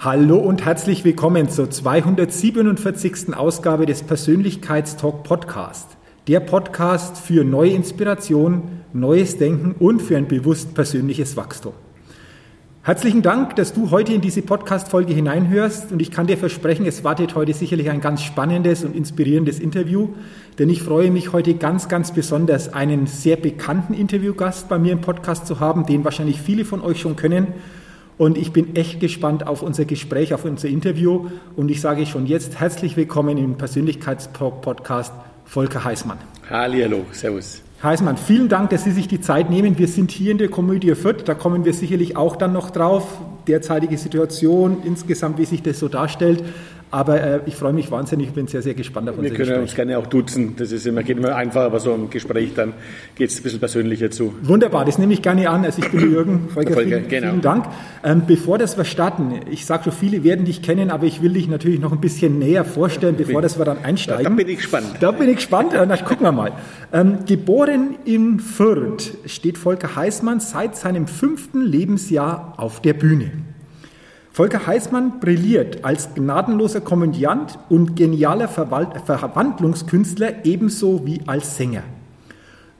[0.00, 3.34] Hallo und herzlich willkommen zur 247.
[3.34, 5.96] Ausgabe des Persönlichkeitstalk Podcast.
[6.28, 11.72] Der Podcast für neue Inspiration, neues Denken und für ein bewusst persönliches Wachstum.
[12.84, 17.02] Herzlichen Dank, dass du heute in diese Podcast-Folge hineinhörst und ich kann dir versprechen, es
[17.02, 20.10] wartet heute sicherlich ein ganz spannendes und inspirierendes Interview,
[20.60, 25.00] denn ich freue mich heute ganz, ganz besonders, einen sehr bekannten Interviewgast bei mir im
[25.00, 27.48] Podcast zu haben, den wahrscheinlich viele von euch schon kennen
[28.18, 31.28] und ich bin echt gespannt auf unser Gespräch, auf unser Interview.
[31.56, 35.12] Und ich sage schon jetzt herzlich willkommen im Persönlichkeitspodcast
[35.44, 36.18] Volker Heißmann.
[36.50, 37.62] Hallo, servus.
[37.80, 39.78] Heißmann, vielen Dank, dass Sie sich die Zeit nehmen.
[39.78, 43.20] Wir sind hier in der Komödie Fürth, da kommen wir sicherlich auch dann noch drauf.
[43.46, 46.42] Derzeitige Situation, insgesamt, wie sich das so darstellt.
[46.90, 49.48] Aber äh, ich freue mich wahnsinnig, ich bin sehr, sehr gespannt auf unser Wir können
[49.48, 49.62] Gespräch.
[49.62, 52.72] uns gerne auch duzen, das ist immer, geht immer einfach, aber so im Gespräch dann
[53.14, 54.34] geht es ein bisschen persönlicher zu.
[54.42, 55.64] Wunderbar, das nehme ich gerne an.
[55.64, 57.28] Also ich bin Jürgen, Volker, Volker vielen, genau.
[57.28, 57.66] vielen Dank.
[58.04, 61.34] Ähm, bevor das wir starten, ich sage schon, viele werden dich kennen, aber ich will
[61.34, 64.24] dich natürlich noch ein bisschen näher vorstellen, bevor das wir dann einsteigen.
[64.24, 64.86] Da bin ich gespannt.
[65.00, 66.52] Da bin ich gespannt, na, gucken wir mal.
[66.92, 73.30] Ähm, geboren in Fürth steht Volker Heißmann seit seinem fünften Lebensjahr auf der Bühne.
[74.38, 81.82] Volker Heißmann brilliert als gnadenloser Komödiant und genialer Verwandlungskünstler ebenso wie als Sänger.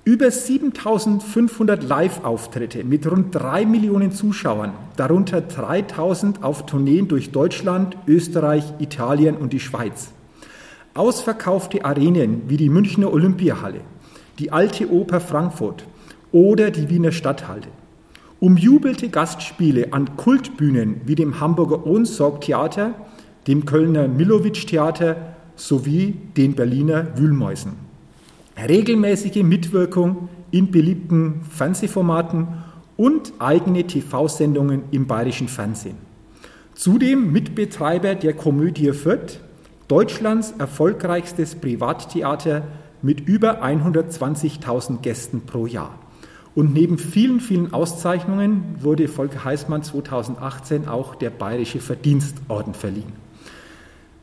[0.04, 8.62] Über 7500 Live-Auftritte mit rund drei Millionen Zuschauern, darunter 3000 auf Tourneen durch Deutschland, Österreich,
[8.78, 10.12] Italien und die Schweiz.
[10.94, 13.80] Ausverkaufte Arenen wie die Münchner Olympiahalle,
[14.38, 15.84] die Alte Oper Frankfurt
[16.30, 17.62] oder die Wiener Stadthalle.
[18.40, 22.94] Umjubelte Gastspiele an Kultbühnen wie dem Hamburger Ohnsorg-Theater,
[23.48, 27.72] dem Kölner Milowitsch-Theater sowie den Berliner Wühlmäusen.
[28.56, 32.46] Regelmäßige Mitwirkung in beliebten Fernsehformaten
[32.96, 35.96] und eigene TV-Sendungen im bayerischen Fernsehen.
[36.74, 39.40] Zudem Mitbetreiber der Komödie Fürth,
[39.88, 42.62] Deutschlands erfolgreichstes Privattheater
[43.02, 45.98] mit über 120.000 Gästen pro Jahr.
[46.58, 53.12] Und neben vielen, vielen Auszeichnungen wurde Volker Heißmann 2018 auch der Bayerische Verdienstorden verliehen.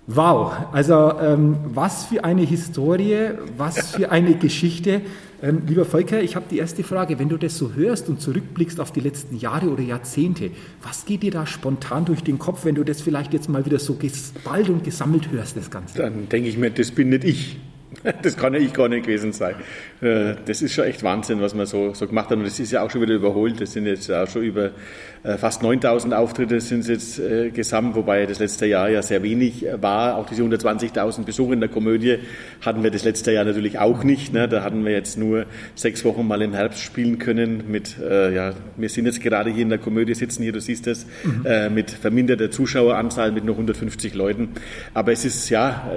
[0.08, 5.00] Wow, also ähm, was für eine Historie, was für eine Geschichte.
[5.42, 7.20] Ähm, lieber Volker, ich habe die erste Frage.
[7.20, 10.52] Wenn du das so hörst und zurückblickst auf die letzten Jahre oder Jahrzehnte,
[10.84, 13.80] was geht dir da spontan durch den Kopf, wenn du das vielleicht jetzt mal wieder
[13.80, 16.00] so geballt und gesammelt hörst, das Ganze?
[16.00, 17.58] Dann denke ich mir, das bin nicht ich.
[18.22, 19.56] Das kann ja ich gar nicht gewesen sein.
[20.02, 22.38] Äh, das ist schon echt Wahnsinn, was man so, so gemacht hat.
[22.38, 23.60] Und das ist ja auch schon wieder überholt.
[23.62, 24.72] Das sind jetzt auch schon über
[25.24, 29.24] äh, fast 9000 Auftritte sind es jetzt äh, gesamt, wobei das letzte Jahr ja sehr
[29.24, 30.18] wenig war.
[30.18, 32.20] Auch diese 120.000 Besucher in der Komödie
[32.62, 34.34] hatten wir das letzte Jahr natürlich auch nicht.
[34.34, 34.48] Ne?
[34.48, 35.46] Da hatten wir jetzt nur
[35.76, 39.70] sechs Wochen mal im Herbst spielen können mit, ja, wir sind jetzt gerade hier in
[39.70, 41.74] der Komödie sitzen hier, du siehst es, mhm.
[41.74, 44.50] mit verminderter Zuschaueranzahl mit nur 150 Leuten.
[44.94, 45.90] Aber es ist ja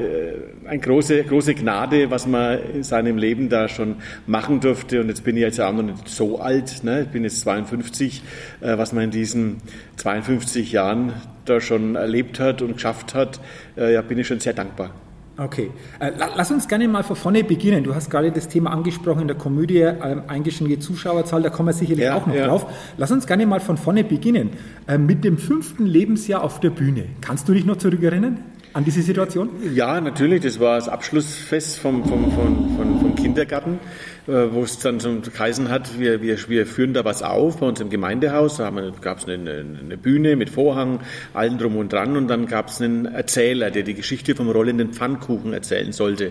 [0.66, 5.00] eine große, große Gnade, was man in seinem Leben da schon machen durfte.
[5.00, 7.02] Und jetzt bin ich jetzt auch noch nicht so alt, ne?
[7.02, 8.22] ich bin jetzt 52,
[8.60, 9.58] äh, was man in diesen
[9.96, 11.12] 52 Jahren
[11.44, 13.40] da schon erlebt hat und geschafft hat,
[13.76, 14.90] äh, ja, bin ich schon sehr dankbar.
[15.36, 15.70] Okay,
[16.00, 17.84] äh, lass uns gerne mal von vorne beginnen.
[17.84, 21.74] Du hast gerade das Thema angesprochen in der Komödie, ähm, eingeschränkte Zuschauerzahl, da kommen wir
[21.74, 22.48] sicherlich ja, auch noch ja.
[22.48, 22.66] drauf.
[22.96, 24.50] Lass uns gerne mal von vorne beginnen.
[24.98, 27.04] Mit dem fünften Lebensjahr auf der Bühne.
[27.20, 28.38] Kannst du dich noch zurückerinnern?
[28.78, 29.50] An diese Situation?
[29.74, 30.40] Ja, natürlich.
[30.40, 33.80] Das war das Abschlussfest vom, vom, vom, vom, Kindergarten,
[34.28, 37.66] äh, wo es dann zum Kreisen hat, wir, wir, wir führen da was auf bei
[37.66, 38.58] uns im Gemeindehaus.
[38.58, 38.70] Da
[39.00, 41.00] gab es eine, eine Bühne mit Vorhang,
[41.34, 42.16] allen drum und dran.
[42.16, 46.30] Und dann gab es einen Erzähler, der die Geschichte vom rollenden Pfannkuchen erzählen sollte.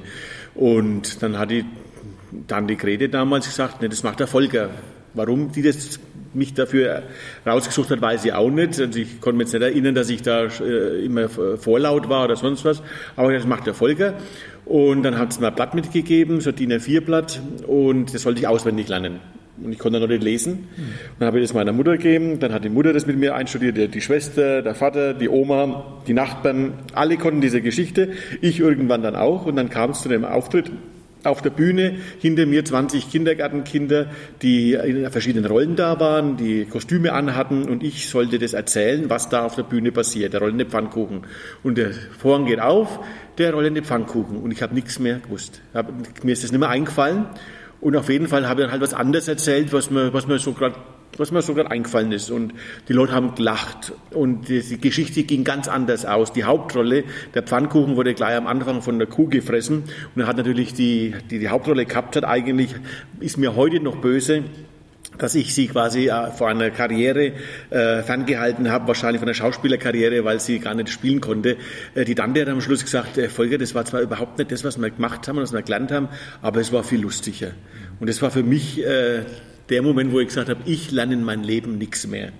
[0.55, 1.65] Und dann hat die
[2.47, 4.69] dann die Grete damals gesagt, nee, das macht der Volker.
[5.13, 5.99] Warum die das
[6.37, 7.03] mich dafür
[7.45, 8.79] rausgesucht hat, weiß ich auch nicht.
[8.79, 12.35] Also ich konnte mich jetzt nicht erinnern, dass ich da äh, immer vorlaut war oder
[12.35, 12.81] sonst was.
[13.15, 14.13] Aber das macht der Volker.
[14.65, 18.47] Und dann hat es mir ein Blatt mitgegeben, so DIN A4-Blatt, und das sollte ich
[18.47, 19.21] auswendig lernen.
[19.63, 20.67] Und ich konnte noch nicht lesen.
[20.77, 22.39] Und dann habe ich das meiner Mutter gegeben.
[22.39, 26.13] Dann hat die Mutter das mit mir einstudiert, die Schwester, der Vater, die Oma, die
[26.13, 26.73] Nachbarn.
[26.93, 28.09] Alle konnten diese Geschichte.
[28.41, 29.45] Ich irgendwann dann auch.
[29.45, 30.71] Und dann kam es zu dem Auftritt
[31.27, 34.07] auf der Bühne hinter mir 20 Kindergartenkinder,
[34.41, 39.29] die in verschiedenen Rollen da waren, die Kostüme anhatten und ich sollte das erzählen, was
[39.29, 41.25] da auf der Bühne passiert, der rollende Pfannkuchen.
[41.63, 42.99] Und der Vorhang geht auf,
[43.37, 45.61] der rollende Pfannkuchen und ich habe nichts mehr gewusst.
[46.23, 47.25] Mir ist das nicht mehr eingefallen
[47.79, 50.39] und auf jeden Fall habe ich dann halt was anderes erzählt, was mir, was mir
[50.39, 50.75] so gerade
[51.19, 52.29] was mir so gerade eingefallen ist.
[52.31, 52.53] Und
[52.87, 53.93] die Leute haben gelacht.
[54.11, 56.33] Und die, Geschichte ging ganz anders aus.
[56.33, 57.03] Die Hauptrolle,
[57.33, 59.83] der Pfannkuchen wurde gleich am Anfang von der Kuh gefressen.
[60.15, 62.75] Und er hat natürlich die, die, die Hauptrolle gehabt hat, eigentlich
[63.19, 64.43] ist mir heute noch böse,
[65.17, 67.33] dass ich sie quasi äh, vor einer Karriere
[67.69, 71.57] äh, ferngehalten habe, wahrscheinlich von einer Schauspielerkarriere, weil sie gar nicht spielen konnte.
[71.95, 74.63] Äh, die Tante hat am Schluss gesagt, äh, Volker, das war zwar überhaupt nicht das,
[74.63, 76.09] was wir gemacht haben und was wir gelernt haben,
[76.41, 77.51] aber es war viel lustiger.
[77.99, 79.23] Und das war für mich äh,
[79.69, 82.31] der Moment, wo ich gesagt habe, ich lerne in meinem Leben nichts mehr.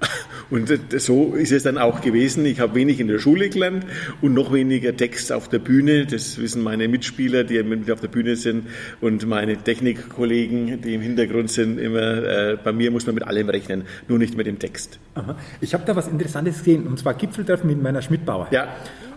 [0.50, 2.44] Und so ist es dann auch gewesen.
[2.46, 3.86] Ich habe wenig in der Schule gelernt
[4.20, 6.06] und noch weniger Text auf der Bühne.
[6.06, 8.66] Das wissen meine Mitspieler, die mit auf der Bühne sind
[9.00, 12.22] und meine Technikkollegen, die im Hintergrund sind, immer.
[12.24, 14.98] Äh, bei mir muss man mit allem rechnen, nur nicht mit dem Text.
[15.14, 15.36] Aha.
[15.60, 18.48] Ich habe da was Interessantes gesehen, und zwar Gipfeltreffen mit meiner Schmidtbauer.
[18.50, 18.68] Ja.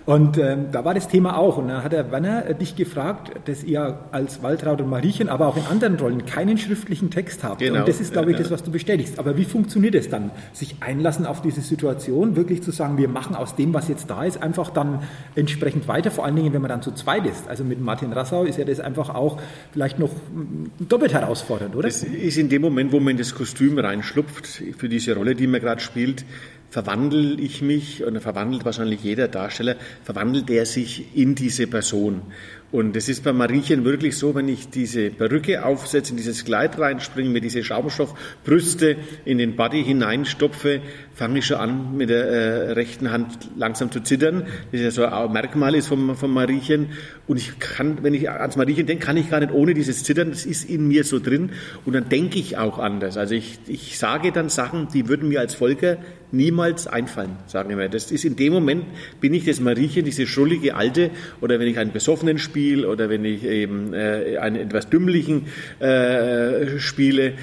[0.08, 1.58] Und ähm, da war das Thema auch.
[1.58, 5.48] Und dann hat der Werner äh, dich gefragt, dass ihr als Waltraud und Mariechen, aber
[5.48, 7.60] auch in anderen Rollen keinen schriftlichen Text habt.
[7.60, 7.80] Genau.
[7.80, 9.20] Und das ist, glaube ich, das, was du bestätigst.
[9.20, 10.32] Aber wie funktioniert es dann?
[10.54, 14.24] Sich einlassen auf diese Situation, wirklich zu sagen, wir machen aus dem, was jetzt da
[14.24, 15.04] ist, einfach dann
[15.36, 16.10] entsprechend weiter.
[16.10, 17.50] Vor allen Dingen, wenn man dann zu zweit ist.
[17.50, 19.42] Also mit Martin Rassau ist ja das einfach auch
[19.74, 21.90] vielleicht noch mm, doppelt herausfordernd, oder?
[21.90, 25.48] Das ist in dem Moment, wo man in das Kostüm reinschlupft, für diese Rolle, die
[25.48, 26.24] man gerade spielt,
[26.70, 32.22] verwandle ich mich, und verwandelt wahrscheinlich jeder Darsteller, verwandelt er sich in diese Person.
[32.70, 36.78] Und es ist bei Mariechen wirklich so, wenn ich diese Perücke aufsetze, in dieses Kleid
[36.78, 40.82] reinspringe, mir diese Schaumstoffbrüste in den Body hineinstopfe,
[41.18, 44.46] fange ich schon an, mit der äh, rechten Hand langsam zu zittern.
[44.72, 46.90] Das ja so ein Merkmal ist von, von Mariechen.
[47.26, 50.30] Und ich kann, wenn ich ans Mariechen denke, kann ich gar nicht ohne dieses Zittern,
[50.30, 51.50] das ist in mir so drin.
[51.86, 53.18] Und dann denke ich auch anders.
[53.18, 55.98] Also ich, ich sage dann Sachen, die würden mir als Volker
[56.32, 57.90] niemals einfallen, sagen wir.
[57.90, 58.86] Das ist in dem Moment,
[59.22, 61.10] bin ich das Mariechen, diese schrullige Alte,
[61.42, 65.48] oder wenn ich einen Besoffenen spiele, oder wenn ich eben äh, einen etwas Dümmlichen
[65.80, 67.34] äh, spiele,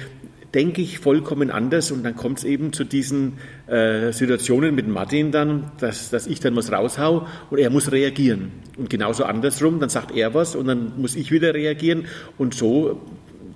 [0.55, 3.33] denke ich vollkommen anders und dann kommt es eben zu diesen
[3.67, 8.53] äh, Situationen mit Martin dann, dass, dass ich dann was raushau und er muss reagieren.
[8.77, 12.05] Und genauso andersrum, dann sagt er was und dann muss ich wieder reagieren
[12.37, 13.01] und so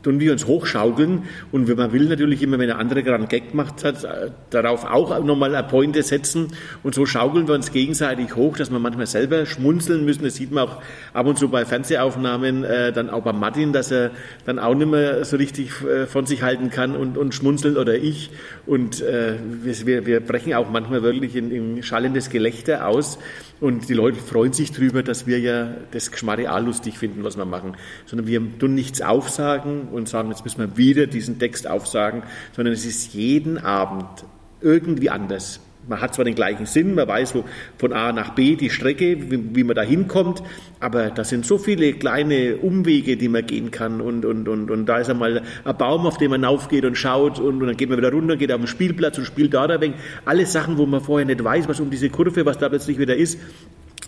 [0.03, 1.23] tun wir uns hochschaukeln.
[1.51, 4.31] Und wenn man will natürlich immer, wenn der andere gerade einen Gag gemacht hat, äh,
[4.49, 6.47] darauf auch nochmal eine Pointe setzen.
[6.83, 10.23] Und so schaukeln wir uns gegenseitig hoch, dass wir manchmal selber schmunzeln müssen.
[10.23, 10.81] Das sieht man auch
[11.13, 14.11] ab und zu bei Fernsehaufnahmen, äh, dann auch bei Martin, dass er
[14.45, 17.95] dann auch nicht mehr so richtig äh, von sich halten kann und, und schmunzelt oder
[17.95, 18.31] ich.
[18.65, 23.19] Und äh, wir, wir brechen auch manchmal wirklich in, in schallendes Gelächter aus
[23.61, 27.45] und die Leute freuen sich darüber, dass wir ja das Geschmarre lustig finden, was wir
[27.45, 27.75] machen.
[28.05, 32.23] Sondern wir tun nichts aufsagen und sagen, jetzt müssen wir wieder diesen Text aufsagen,
[32.55, 34.25] sondern es ist jeden Abend
[34.61, 37.43] irgendwie anders man hat zwar den gleichen Sinn, man weiß wo
[37.77, 40.41] von A nach B die Strecke, wie, wie man da hinkommt,
[40.79, 44.85] aber da sind so viele kleine Umwege, die man gehen kann und, und, und, und
[44.85, 47.89] da ist einmal ein Baum, auf den man aufgeht und schaut und, und dann geht
[47.89, 49.97] man wieder runter, geht auf den Spielplatz und spielt da ein wenig.
[50.25, 53.15] Alle Sachen, wo man vorher nicht weiß, was um diese Kurve, was da plötzlich wieder
[53.15, 53.39] ist.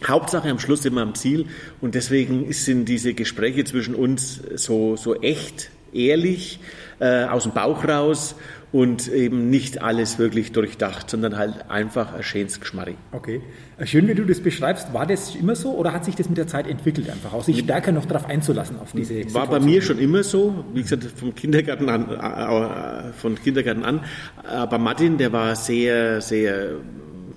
[0.08, 1.46] Hauptsache am Schluss sind wir am Ziel
[1.80, 6.60] und deswegen sind diese Gespräche zwischen uns so, so echt, ehrlich,
[7.00, 8.36] äh, aus dem Bauch raus
[8.72, 12.96] und eben nicht alles wirklich durchdacht, sondern halt einfach ein schönes Geschmarri.
[13.12, 13.42] Okay.
[13.78, 14.94] Äh, schön, wie du das beschreibst.
[14.94, 17.60] War das immer so oder hat sich das mit der Zeit entwickelt, einfach auch sich
[17.60, 19.50] stärker noch darauf einzulassen, auf diese War Situation?
[19.50, 24.06] bei mir schon immer so, wie gesagt, vom Kindergarten an, äh, äh, von Kindergarten an.
[24.44, 26.76] Aber Martin, der war sehr, sehr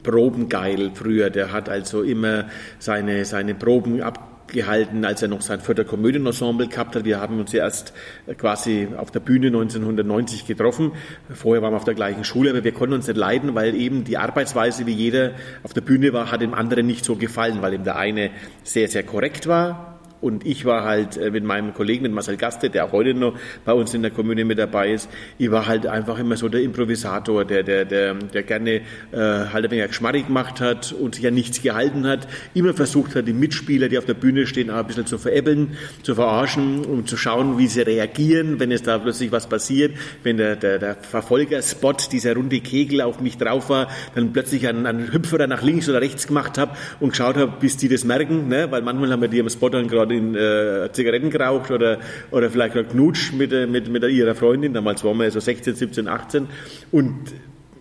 [0.04, 1.30] probengeil früher.
[1.30, 2.44] Der hat also immer
[2.78, 7.04] seine, seine Proben ab gehalten, als er noch sein vierter Komödienensemble gehabt hat.
[7.04, 7.92] Wir haben uns ja erst
[8.38, 10.92] quasi auf der Bühne 1990 getroffen.
[11.34, 14.04] Vorher waren wir auf der gleichen Schule, aber wir konnten uns nicht leiden, weil eben
[14.04, 15.32] die Arbeitsweise, wie jeder
[15.62, 18.30] auf der Bühne war, hat dem anderen nicht so gefallen, weil ihm der eine
[18.62, 19.93] sehr, sehr korrekt war
[20.24, 23.34] Und ich war halt äh, mit meinem Kollegen, mit Marcel Gaste, der auch heute noch
[23.66, 26.62] bei uns in der Kommune mit dabei ist, ich war halt einfach immer so der
[26.62, 28.80] Improvisator, der, der, der, der gerne äh,
[29.12, 33.28] halt ein wenig Geschmarrig gemacht hat und sich ja nichts gehalten hat, immer versucht hat,
[33.28, 37.06] die Mitspieler, die auf der Bühne stehen, auch ein bisschen zu veräppeln, zu verarschen, um
[37.06, 40.94] zu schauen, wie sie reagieren, wenn es da plötzlich was passiert, wenn der, der, der
[40.94, 45.86] Verfolgerspot, dieser runde Kegel auf mich drauf war, dann plötzlich einen, einen Hüpfer nach links
[45.86, 48.70] oder rechts gemacht habe und geschaut habe, bis die das merken, ne?
[48.70, 51.98] weil manchmal haben wir die am Spot dann gerade in äh, Zigaretten geraucht oder,
[52.30, 54.72] oder vielleicht noch knutscht mit, mit, mit ihrer Freundin.
[54.72, 56.48] Damals waren wir so 16, 17, 18.
[56.92, 57.34] Und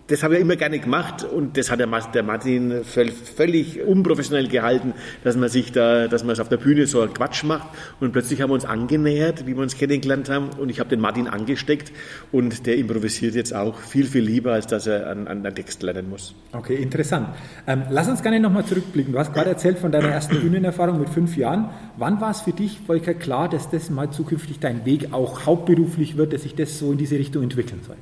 [0.06, 4.92] das habe ich immer gerne gemacht und das hat der Martin völlig unprofessionell gehalten,
[5.22, 7.68] dass man sich da, dass man es auf der Bühne so Quatsch macht
[8.00, 11.00] und plötzlich haben wir uns angenähert, wie wir uns kennengelernt haben und ich habe den
[11.00, 11.90] Martin angesteckt
[12.32, 15.82] und der improvisiert jetzt auch viel, viel lieber, als dass er an, an einen Text
[15.82, 16.34] lernen muss.
[16.52, 17.28] Okay, interessant.
[17.66, 19.12] Ähm, lass uns gerne nochmal zurückblicken.
[19.12, 21.70] Du hast gerade erzählt von deiner ersten Bühnenerfahrung mit fünf Jahren.
[21.96, 26.18] Wann war es für dich, Volker, klar, dass das mal zukünftig dein Weg auch hauptberuflich
[26.18, 27.96] wird, dass sich das so in diese Richtung entwickeln soll?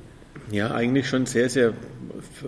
[0.53, 1.73] Ja, eigentlich schon sehr, sehr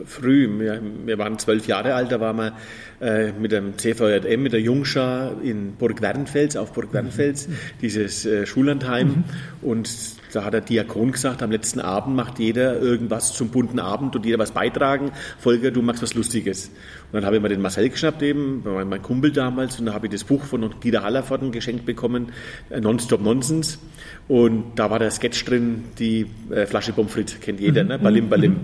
[0.05, 0.47] früh.
[0.59, 2.53] Wir, wir waren zwölf Jahre alt, da waren wir
[3.01, 7.57] äh, mit dem CVJM, mit der Jungschar in Burg Wernfels, auf Burg Wernfels, mhm.
[7.81, 9.07] dieses äh, Schullandheim.
[9.07, 9.23] Mhm.
[9.63, 9.89] Und
[10.33, 14.23] da hat der Diakon gesagt, am letzten Abend macht jeder irgendwas zum bunten Abend und
[14.23, 15.11] jeder was beitragen.
[15.39, 16.69] Volker, du machst was Lustiges.
[17.11, 20.07] Und dann habe ich mir den Marcel geschnappt eben, mein Kumpel damals, und da habe
[20.07, 22.31] ich das Buch von Dieter Hallervorden geschenkt bekommen,
[22.69, 23.79] äh, Nonstop Nonsens.
[24.27, 27.99] Und da war der Sketch drin, die äh, Flasche Pommes frites, kennt jeder, ne?
[27.99, 28.53] Balim Balim.
[28.53, 28.57] Mhm.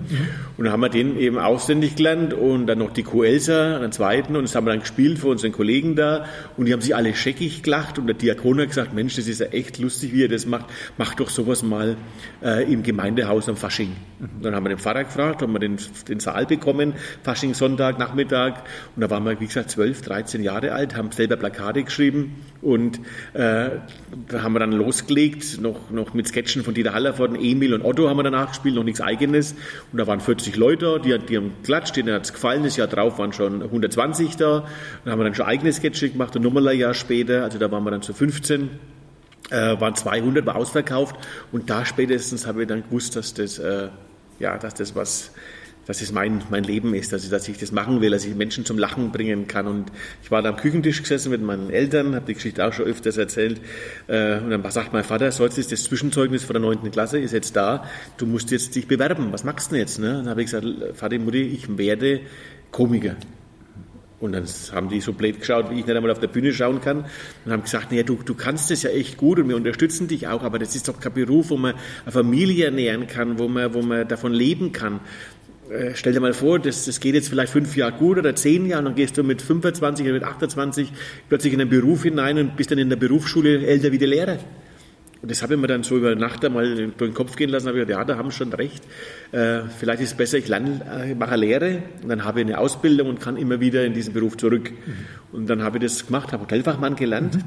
[0.57, 4.35] Und dann haben wir den eben auswendig gelernt und dann noch die Kuelsa, einen zweiten,
[4.35, 6.25] und das haben wir dann gespielt für unseren Kollegen da.
[6.57, 9.39] Und die haben sich alle scheckig gelacht und der Diakon hat gesagt, Mensch, das ist
[9.39, 10.65] ja echt lustig, wie ihr das macht.
[10.97, 11.95] Macht doch sowas mal
[12.43, 13.95] äh, im Gemeindehaus am Fasching.
[14.19, 14.41] Mhm.
[14.41, 17.99] Dann haben wir den Pfarrer gefragt, haben wir den, den Saal bekommen, Fasching Sonntag,
[18.31, 18.63] Nachmittag.
[18.95, 22.99] Und da waren wir, wie gesagt, 12, 13 Jahre alt, haben selber Plakate geschrieben und
[23.33, 23.69] äh,
[24.27, 28.09] da haben wir dann losgelegt noch, noch mit Sketchen von Dieter Hallervorden, Emil und Otto
[28.09, 29.55] haben wir danach gespielt, noch nichts Eigenes.
[29.91, 32.63] Und da waren 40 Leute, die, die haben geklatscht, denen hat es gefallen.
[32.63, 34.65] Das Jahr drauf waren schon 120 da.
[35.03, 37.71] Dann haben wir dann schon eigene Sketche gemacht und nochmal ein Jahr später, also da
[37.71, 38.69] waren wir dann zu 15
[39.49, 41.15] äh, waren 200, war ausverkauft
[41.51, 43.89] und da spätestens habe ich dann gewusst, dass das, äh,
[44.39, 45.31] ja, dass das was
[45.91, 48.63] dass es mein, mein Leben ist, ich, dass ich das machen will, dass ich Menschen
[48.63, 49.67] zum Lachen bringen kann.
[49.67, 49.91] Und
[50.23, 53.17] ich war da am Küchentisch gesessen mit meinen Eltern, habe die Geschichte auch schon öfters
[53.17, 53.59] erzählt.
[54.07, 57.33] Äh, und dann sagt mein Vater, sollst du das Zwischenzeugnis von der neunten Klasse ist
[57.33, 57.83] jetzt da,
[58.15, 59.33] du musst jetzt dich bewerben.
[59.33, 59.99] Was machst du denn jetzt?
[59.99, 60.13] Ne?
[60.13, 62.21] dann habe ich gesagt, Vater, Mutti, ich werde
[62.71, 63.17] Komiker.
[64.21, 66.79] Und dann haben die so blöd geschaut, wie ich nicht einmal auf der Bühne schauen
[66.79, 67.05] kann.
[67.43, 70.27] Und haben gesagt, naja, du, du kannst das ja echt gut und wir unterstützen dich
[70.27, 73.73] auch, aber das ist doch kein Beruf, wo man eine Familie ernähren kann, wo man,
[73.73, 74.99] wo man davon leben kann.
[75.71, 78.65] Äh, stell dir mal vor, das, das geht jetzt vielleicht fünf Jahre gut oder zehn
[78.65, 80.91] Jahre, und dann gehst du mit 25 oder mit 28
[81.29, 84.37] plötzlich in einen Beruf hinein und bist dann in der Berufsschule älter wie der Lehrer.
[85.21, 87.67] Und das habe ich mir dann so über Nacht einmal durch den Kopf gehen lassen,
[87.67, 88.83] habe ich gedacht, ja, da haben sie schon recht.
[89.31, 92.57] Äh, vielleicht ist es besser, ich lerne, äh, mache Lehre und dann habe ich eine
[92.57, 94.71] Ausbildung und kann immer wieder in diesen Beruf zurück.
[94.71, 94.93] Mhm.
[95.31, 97.37] Und dann habe ich das gemacht, habe Hotelfachmann gelernt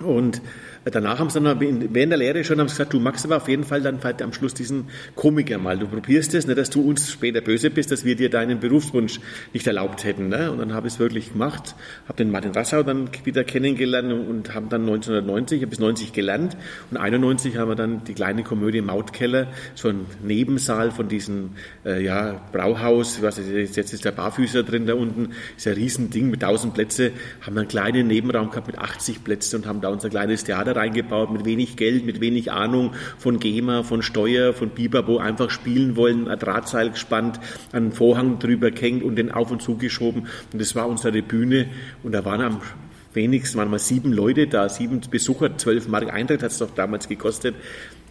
[0.00, 0.06] mhm.
[0.06, 0.42] und
[0.90, 3.48] Danach haben sie dann während der Lehre schon haben sie gesagt, du magst aber auf
[3.48, 5.78] jeden Fall dann halt am Schluss diesen Komiker mal.
[5.78, 9.20] Du probierst es, nicht, dass du uns später böse bist, dass wir dir deinen Berufswunsch
[9.52, 10.28] nicht erlaubt hätten.
[10.28, 10.50] Ne?
[10.50, 11.74] Und dann habe ich es wirklich gemacht,
[12.06, 16.56] habe den Martin Rassau dann wieder kennengelernt und haben dann 1990 bis 90 gelernt.
[16.90, 21.50] Und 91 haben wir dann die kleine Komödie Mautkeller, so ein Nebensaal von diesem
[21.84, 26.30] äh, ja, Brauhaus, was ist, jetzt ist der Barfüßer drin da unten, ist ein Riesending
[26.30, 29.88] mit 1000 Plätze, haben dann einen kleinen Nebenraum gehabt mit 80 Plätzen und haben da
[29.88, 34.70] unser kleines Theater reingebaut, mit wenig Geld, mit wenig Ahnung von GEMA, von Steuer, von
[34.70, 37.40] Bibabo, einfach spielen wollen, ein Drahtseil gespannt,
[37.72, 40.26] einen Vorhang drüber gehängt und den auf und zu geschoben.
[40.52, 41.66] Und das war unsere Bühne.
[42.02, 42.60] Und da waren am
[43.12, 47.08] wenigsten, waren mal sieben Leute da, sieben Besucher, zwölf Mark Eintritt hat es doch damals
[47.08, 47.54] gekostet.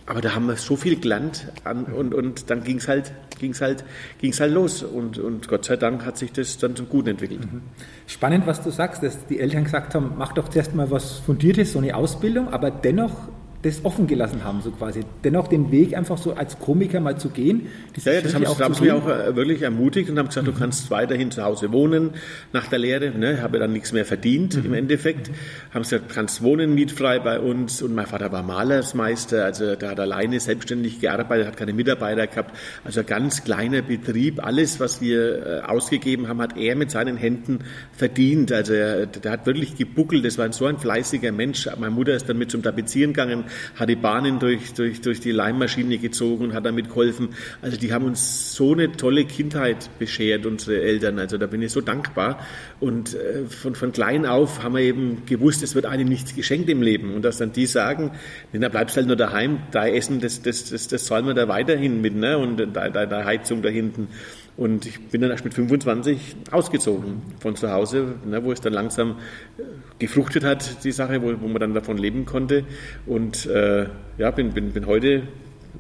[0.08, 3.60] Aber da haben wir so viel gelernt an, und, und dann ging es halt, ging's
[3.60, 3.84] halt,
[4.20, 4.82] ging's halt los.
[4.82, 7.42] Und, und Gott sei Dank hat sich das dann zum Guten entwickelt.
[7.42, 7.62] Mhm.
[8.08, 11.74] Spannend, was du sagst, dass die Eltern gesagt haben, mach doch zuerst mal was Fundiertes,
[11.74, 13.28] so eine Ausbildung, aber dennoch
[13.64, 15.02] das offen gelassen haben, so quasi.
[15.24, 17.68] Dennoch den Weg einfach so als Komiker mal zu gehen.
[18.04, 20.52] Ja, ja, das haben, auch sie auch äh, wirklich ermutigt und haben gesagt, mhm.
[20.52, 22.12] du kannst weiterhin zu Hause wohnen
[22.54, 23.10] nach der Lehre.
[23.10, 24.66] Ne, habe dann nichts mehr verdient mhm.
[24.66, 25.32] im Endeffekt.
[25.74, 27.82] Haben sie gesagt, kannst wohnen mietfrei bei uns.
[27.82, 32.56] Und mein Vater war Malersmeister, also der hat alleine selbstständig gearbeitet, hat keine Mitarbeiter gehabt.
[32.84, 34.46] Also ein ganz kleiner Betrieb.
[34.46, 37.62] Alles, was wir äh, ausgegeben haben, hat er mit seinen Händen
[37.92, 38.52] verdient.
[38.52, 40.24] Also er, der hat wirklich gebuckelt.
[40.24, 41.68] Das war so ein fleißiger Mensch.
[41.80, 45.32] Meine Mutter ist dann mit zum Tapezieren gegangen hat die Bahnen durch, durch, durch die
[45.32, 47.30] Leimmaschine gezogen und hat damit geholfen.
[47.62, 51.20] Also die haben uns so eine tolle Kindheit beschert, unsere Eltern.
[51.20, 52.40] Also da bin ich so dankbar.
[52.80, 56.70] Und äh, von, von klein auf haben wir eben gewusst, es wird einem nichts geschenkt
[56.70, 57.14] im Leben.
[57.14, 58.12] Und dass dann die sagen,
[58.54, 61.48] denn da bleibst halt nur daheim, da essen, das, das, das, das zahlen wir da
[61.48, 62.38] weiterhin mit, ne?
[62.38, 64.08] Und da, da, da Heizung da hinten.
[64.58, 68.74] Und ich bin dann erst mit 25 ausgezogen von zu Hause, ne, wo es dann
[68.74, 69.18] langsam
[69.58, 69.62] äh,
[70.00, 72.66] gefruchtet hat, die Sache, wo, wo man dann davon leben konnte.
[73.06, 73.86] Und äh,
[74.18, 75.24] ja, bin, bin, bin heute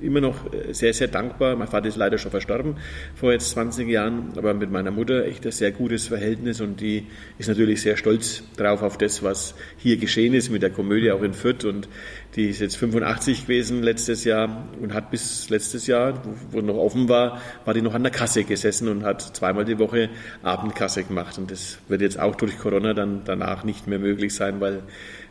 [0.01, 1.55] immer noch äh, sehr, sehr dankbar.
[1.55, 2.75] Mein Vater ist leider schon verstorben
[3.15, 7.07] vor jetzt 20 Jahren, aber mit meiner Mutter echt ein sehr gutes Verhältnis und die
[7.37, 11.21] ist natürlich sehr stolz drauf auf das, was hier geschehen ist mit der Komödie auch
[11.21, 11.87] in Fürth und
[12.35, 17.09] die ist jetzt 85 gewesen letztes Jahr und hat bis letztes Jahr, wo, noch offen
[17.09, 20.09] war, war die noch an der Kasse gesessen und hat zweimal die Woche
[20.43, 24.61] Abendkasse gemacht und das wird jetzt auch durch Corona dann danach nicht mehr möglich sein,
[24.61, 24.83] weil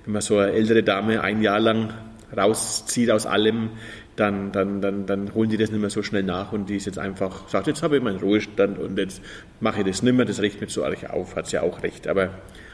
[0.05, 1.93] wenn man so eine ältere Dame ein Jahr lang
[2.37, 3.71] rauszieht aus allem,
[4.17, 6.87] dann, dann, dann, dann holen die das nicht mehr so schnell nach und die ist
[6.87, 9.21] jetzt einfach, sagt, jetzt habe ich meinen Ruhestand und jetzt
[9.61, 11.83] mache ich das nicht mehr, das riecht mir zu arg auf, hat sie ja auch
[11.83, 12.09] recht.
[12.09, 12.31] Aber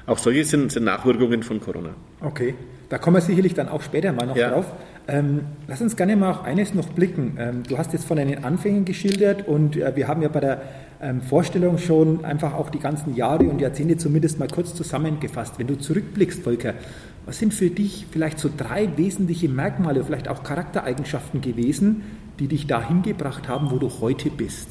[0.07, 1.91] auch solche sind, sind Nachwirkungen von Corona.
[2.21, 2.55] Okay,
[2.89, 4.51] da kommen wir sicherlich dann auch später mal noch ja.
[4.51, 4.67] drauf.
[5.09, 7.37] Ähm, lass uns gerne mal auf eines noch blicken.
[7.39, 10.63] Ähm, du hast jetzt von deinen Anfängen geschildert und äh, wir haben ja bei der
[11.01, 15.59] ähm, Vorstellung schon einfach auch die ganzen Jahre und Jahrzehnte zumindest mal kurz zusammengefasst.
[15.59, 16.75] Wenn du zurückblickst, Volker,
[17.25, 22.03] was sind für dich vielleicht so drei wesentliche Merkmale, vielleicht auch Charaktereigenschaften gewesen,
[22.39, 24.71] die dich dahin gebracht haben, wo du heute bist?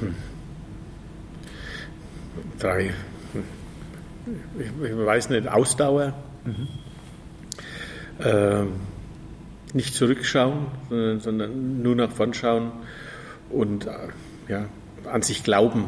[0.00, 0.14] Hm.
[2.58, 2.90] Drei.
[4.58, 6.12] Ich, ich, weiß nicht, Ausdauer.
[6.44, 6.68] Mhm.
[8.22, 8.72] Ähm,
[9.72, 10.66] nicht zurückschauen,
[11.18, 12.72] sondern, nur nach vorn schauen
[13.48, 13.90] und äh,
[14.48, 14.66] ja,
[15.10, 15.86] an sich glauben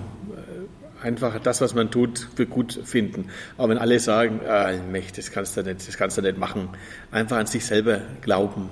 [1.05, 3.27] einfach das, was man tut, für gut finden.
[3.57, 6.71] Aber wenn alle sagen, ah, Mech, das kannst du nicht, das kannst du nicht machen,
[7.13, 8.71] einfach an sich selber glauben.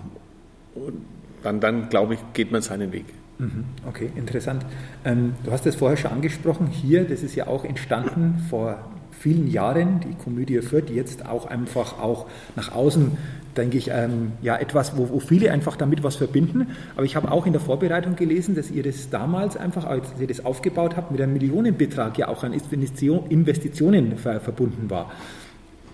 [0.75, 1.05] Und
[1.43, 3.05] dann, dann glaube ich, geht man seinen Weg.
[3.39, 3.65] Mhm.
[3.87, 4.65] Okay, interessant.
[5.05, 8.79] Ähm, du hast es vorher schon angesprochen, hier, das ist ja auch entstanden vor
[9.11, 13.17] vielen Jahren, die Komödie Fürth, jetzt auch einfach auch nach außen
[13.57, 16.69] denke ich, ähm, ja, etwas, wo, wo, viele einfach damit was verbinden.
[16.97, 20.27] Aber ich habe auch in der Vorbereitung gelesen, dass ihr das damals einfach, als ihr
[20.27, 25.11] das aufgebaut habt, mit einem Millionenbetrag ja auch an Investitionen ver verbunden war.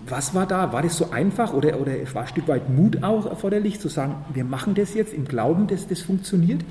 [0.07, 0.71] Was war da?
[0.71, 4.15] War das so einfach oder, oder war ein Stück weit Mut auch erforderlich, zu sagen,
[4.33, 6.61] wir machen das jetzt im Glauben, dass das funktioniert?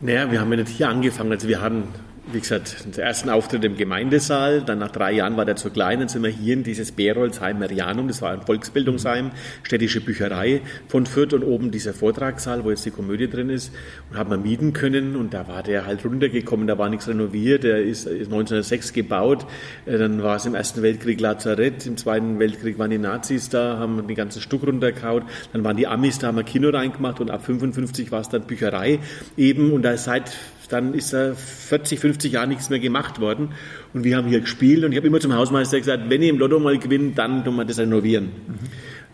[0.00, 1.30] Naja, wir haben ja nicht hier angefangen.
[1.30, 1.84] Also wir hatten
[2.30, 5.98] wie gesagt, den ersten Auftritt im Gemeindesaal, dann nach drei Jahren war der zu klein,
[5.98, 9.32] dann sind wir hier in dieses Berolsheim Merianum, das war ein Volksbildungsheim,
[9.64, 13.72] städtische Bücherei von Fürth und oben dieser Vortragssaal, wo jetzt die Komödie drin ist,
[14.10, 17.64] und haben wir mieten können und da war der halt runtergekommen, da war nichts renoviert,
[17.64, 19.46] der ist 1906 gebaut,
[19.86, 23.78] äh, dann war es im Ersten Weltkrieg Lazarett, im Zweiten Weltkrieg waren die Nazis da,
[23.78, 27.30] haben den ganzen Stuck runtergehauen, dann waren die Amis da, haben wir Kino reingemacht und
[27.30, 28.98] ab 55 war es dann Bücherei
[29.36, 29.72] eben.
[29.72, 30.32] Und da ist seit
[30.72, 33.50] dann ist da 40, 50 Jahre nichts mehr gemacht worden.
[33.92, 36.38] Und wir haben hier gespielt und ich habe immer zum Hausmeister gesagt, wenn ich im
[36.38, 38.24] Lotto mal gewinne, dann tun wir das renovieren.
[38.46, 38.58] Mhm.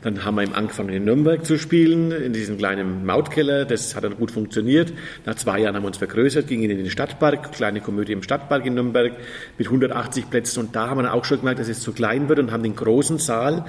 [0.02, 3.64] Dann haben wir angefangen, in Nürnberg zu spielen, in diesem kleinen Mautkeller.
[3.64, 4.92] Das hat dann gut funktioniert.
[5.26, 8.64] Nach zwei Jahren haben wir uns vergrößert, gingen in den Stadtpark, kleine Komödie im Stadtpark
[8.64, 9.14] in Nürnberg
[9.58, 10.60] mit 180 Plätzen.
[10.60, 12.62] Und da haben wir dann auch schon gemerkt, dass es zu klein wird und haben
[12.62, 13.64] den großen Saal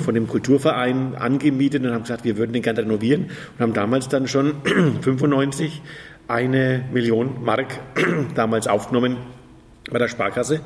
[0.00, 3.26] von dem Kulturverein angemietet und haben gesagt, wir würden den gerne renovieren.
[3.56, 4.54] Und haben damals dann schon
[5.02, 5.82] 95
[6.28, 7.78] eine Million Mark
[8.34, 9.16] damals aufgenommen
[9.90, 10.60] bei der Sparkasse.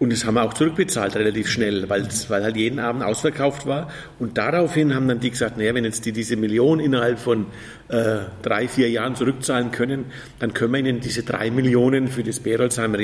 [0.00, 2.08] Und das haben wir auch zurückbezahlt relativ schnell, weil,
[2.42, 3.88] halt jeden Abend ausverkauft war.
[4.18, 7.46] Und daraufhin haben dann die gesagt, naja, wenn jetzt die diese Million innerhalb von
[7.88, 10.06] äh, drei, vier Jahren zurückzahlen können,
[10.40, 12.98] dann können wir ihnen diese drei Millionen für das Berolsheimer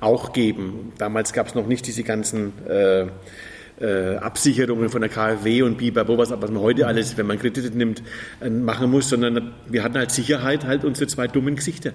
[0.00, 0.92] auch geben.
[0.98, 3.06] Damals gab es noch nicht diese ganzen äh,
[3.80, 7.76] äh, Absicherungen von der KfW und Bibabo, was, was man heute alles, wenn man Kredite
[7.76, 8.02] nimmt,
[8.40, 11.92] äh, machen muss, sondern wir hatten als Sicherheit halt unsere zwei dummen Gesichter.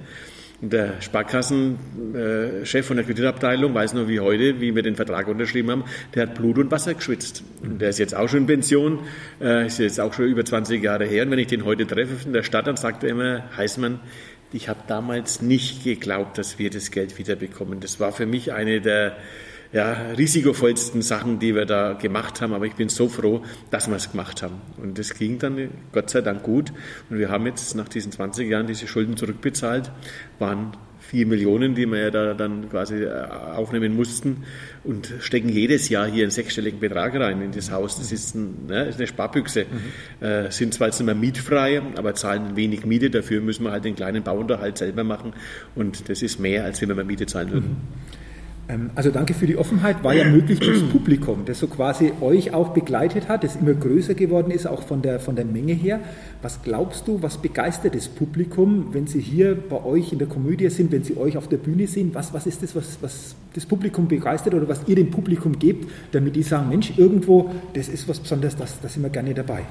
[0.62, 5.70] Und der Sparkassenchef von der Kreditabteilung weiß nur wie heute, wie wir den Vertrag unterschrieben
[5.70, 7.44] haben, der hat Blut und Wasser geschwitzt.
[7.62, 9.00] Und der ist jetzt auch schon in Pension,
[9.42, 11.24] äh, ist jetzt auch schon über 20 Jahre her.
[11.24, 14.00] Und wenn ich den heute treffe in der Stadt, dann sagt er immer, Heißmann,
[14.54, 17.82] ich habe damals nicht geglaubt, dass wir das Geld wiederbekommen.
[17.82, 19.18] Das war für mich eine der
[19.72, 22.54] ja, risikovollsten Sachen, die wir da gemacht haben.
[22.54, 24.62] Aber ich bin so froh, dass wir es gemacht haben.
[24.78, 26.72] Und das ging dann Gott sei Dank gut.
[27.10, 29.92] Und wir haben jetzt nach diesen 20 Jahren diese Schulden zurückbezahlt,
[30.40, 30.74] waren
[31.06, 33.10] vier Millionen, die wir ja da dann quasi äh,
[33.56, 34.44] aufnehmen mussten
[34.84, 37.98] und stecken jedes Jahr hier einen sechsstelligen Betrag rein in das Haus.
[37.98, 39.66] Das ist, ein, ne, ist eine Sparbüchse.
[39.66, 40.26] Mhm.
[40.26, 43.10] Äh, sind zwar jetzt nicht mehr mietfrei, aber zahlen wenig Miete.
[43.10, 45.34] Dafür müssen wir halt den kleinen Bauunterhalt selber machen
[45.76, 47.70] und das ist mehr, als wenn wir Miete zahlen würden.
[47.70, 48.25] Mhm.
[48.68, 50.04] Ähm, also danke für die Offenheit.
[50.04, 54.16] War ja möglich durchs Publikum, das so quasi euch auch begleitet hat, das immer größer
[54.16, 56.00] geworden ist, auch von der, von der Menge her.
[56.42, 60.70] Was glaubst du, was begeistert das Publikum, wenn sie hier bei euch in der Komödie
[60.70, 62.12] sind, wenn sie euch auf der Bühne sehen?
[62.14, 65.90] Was, was ist das, was, was das Publikum begeistert oder was ihr dem Publikum gebt,
[66.12, 69.64] damit die sagen, Mensch, irgendwo, das ist was Besonderes, da das sind wir gerne dabei?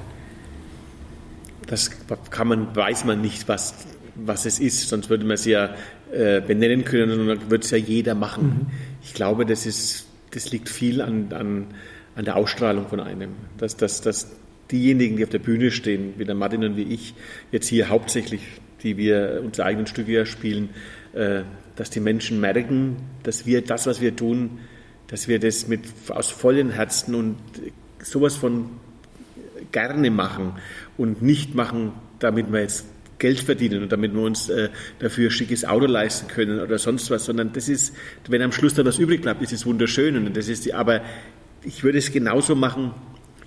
[1.67, 1.91] Das
[2.29, 3.73] kann man, weiß man nicht, was,
[4.15, 5.71] was es ist, sonst würde man es ja
[6.11, 8.45] äh, benennen können und dann würde es ja jeder machen.
[8.45, 8.65] Mhm.
[9.03, 11.67] Ich glaube, das, ist, das liegt viel an, an,
[12.15, 13.31] an der Ausstrahlung von einem.
[13.57, 14.31] Dass, dass, dass
[14.71, 17.13] diejenigen, die auf der Bühne stehen, wie der Martin und wie ich,
[17.51, 18.41] jetzt hier hauptsächlich,
[18.83, 20.69] die wir unsere eigenen Stücke ja spielen,
[21.13, 21.41] äh,
[21.75, 24.59] dass die Menschen merken, dass wir das, was wir tun,
[25.07, 27.37] dass wir das mit aus vollen Herzen und
[28.01, 28.69] sowas von
[29.71, 30.53] gerne machen
[30.97, 32.85] und nicht machen, damit wir jetzt
[33.17, 37.09] Geld verdienen und damit wir uns äh, dafür ein schickes Auto leisten können oder sonst
[37.09, 37.95] was, sondern das ist,
[38.27, 41.01] wenn am Schluss dann was übrig bleibt, ist es wunderschön und das ist die, aber
[41.63, 42.91] ich würde es genauso machen,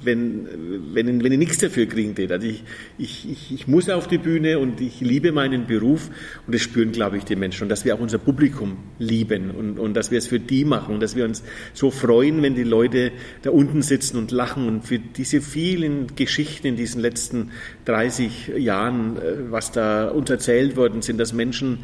[0.03, 0.47] wenn,
[0.95, 2.31] wenn, wenn ich nichts dafür kriegen tät.
[2.31, 2.63] Also ich,
[2.99, 6.11] ich, ich, ich muss auf die Bühne und ich liebe meinen Beruf
[6.47, 7.65] und das spüren, glaube ich, die Menschen.
[7.65, 10.95] Und dass wir auch unser Publikum lieben und, und dass wir es für die machen
[10.95, 11.43] und dass wir uns
[11.75, 16.69] so freuen, wenn die Leute da unten sitzen und lachen und für diese vielen Geschichten
[16.69, 17.51] in diesen letzten
[17.87, 21.81] 30 Jahren, äh, was da uns erzählt worden sind, dass Menschen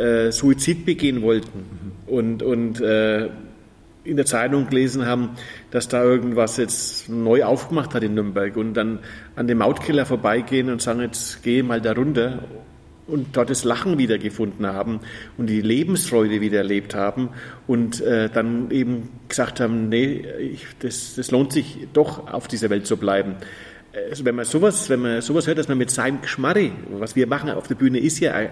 [0.00, 3.28] äh, Suizid begehen wollten und, und äh,
[4.06, 5.30] in der Zeitung gelesen haben,
[5.70, 9.00] dass da irgendwas jetzt neu aufgemacht hat in Nürnberg und dann
[9.34, 12.44] an dem Mautkeller vorbeigehen und sagen, jetzt gehe mal da runter
[13.06, 15.00] und dort das Lachen wiedergefunden haben
[15.36, 17.30] und die Lebensfreude wieder erlebt haben
[17.66, 22.70] und äh, dann eben gesagt haben, nee, ich, das, das lohnt sich doch auf dieser
[22.70, 23.36] Welt zu bleiben
[24.22, 27.50] wenn man sowas, wenn man sowas hört, dass man mit seinem Geschmarri, was wir machen
[27.50, 28.50] auf der Bühne, ist ja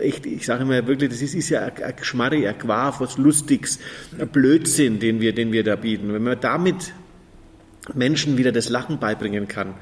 [0.00, 3.80] echt, ich sage immer wirklich, das ist, ist ja ein Geschmarri, ein Quaf, was Lustiges,
[4.18, 6.12] ein Blödsinn, den wir, den wir da bieten.
[6.12, 6.92] Wenn man damit
[7.92, 9.74] Menschen wieder das Lachen beibringen kann, äh,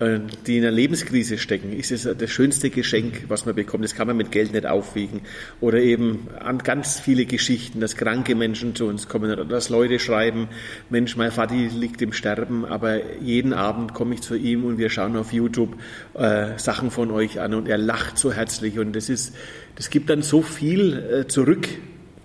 [0.00, 3.84] die in einer Lebenskrise stecken, ist es das schönste Geschenk, was man bekommt.
[3.84, 5.20] Das kann man mit Geld nicht aufwiegen.
[5.60, 10.00] Oder eben an ganz viele Geschichten, dass kranke Menschen zu uns kommen oder dass Leute
[10.00, 10.48] schreiben,
[10.90, 14.90] Mensch, mein Vati liegt im Sterben, aber jeden Abend komme ich zu ihm und wir
[14.90, 15.76] schauen auf YouTube
[16.14, 19.34] äh, Sachen von euch an und er lacht so herzlich und das ist,
[19.76, 21.68] das gibt dann so viel äh, zurück.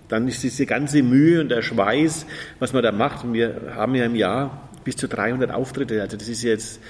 [0.08, 2.26] Dann ist diese ganze Mühe und der Schweiß,
[2.58, 3.24] was man da macht.
[3.24, 6.02] Und wir haben ja im Jahr bis zu 300 Auftritte.
[6.02, 6.80] Also das ist jetzt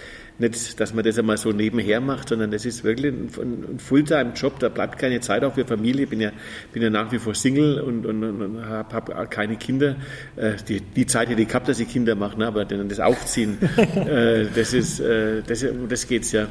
[0.40, 3.30] nicht, dass man das einmal so nebenher macht, sondern das ist wirklich ein,
[3.72, 6.04] ein Fulltime-Job, da bleibt keine Zeit auch für Familie.
[6.04, 6.32] Ich bin ja,
[6.72, 9.96] bin ja nach wie vor Single und, und, und habe hab keine Kinder.
[10.36, 12.46] Äh, die, die Zeit hätte ich gehabt, dass ich Kinder mache, ne?
[12.46, 13.58] aber das Aufziehen,
[13.94, 16.48] äh, das ist, äh, das, das geht's ja.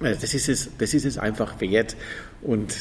[0.00, 1.96] Das ist, es, das ist es einfach wert.
[2.40, 2.72] Und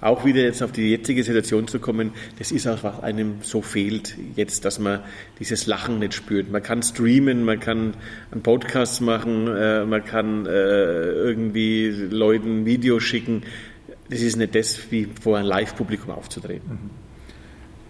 [0.00, 3.62] auch wieder jetzt auf die jetzige Situation zu kommen, das ist auch, was einem so
[3.62, 5.00] fehlt jetzt, dass man
[5.38, 6.50] dieses Lachen nicht spürt.
[6.50, 7.94] Man kann streamen, man kann
[8.30, 13.42] einen Podcast machen, äh, man kann äh, irgendwie Leuten Videos schicken.
[14.10, 16.70] Das ist nicht das, wie vor einem Live-Publikum aufzutreten.
[16.70, 16.90] Mhm.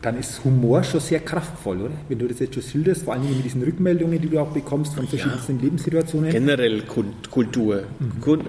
[0.02, 1.94] Dann ist Humor schon sehr kraftvoll, oder?
[2.08, 4.94] Wenn du das jetzt schon schilderst, vor allem mit diesen Rückmeldungen, die du auch bekommst
[4.94, 5.64] von verschiedensten ja.
[5.64, 6.30] Lebenssituationen.
[6.30, 6.82] Generell
[7.30, 7.84] Kultur.
[7.98, 8.42] Mhm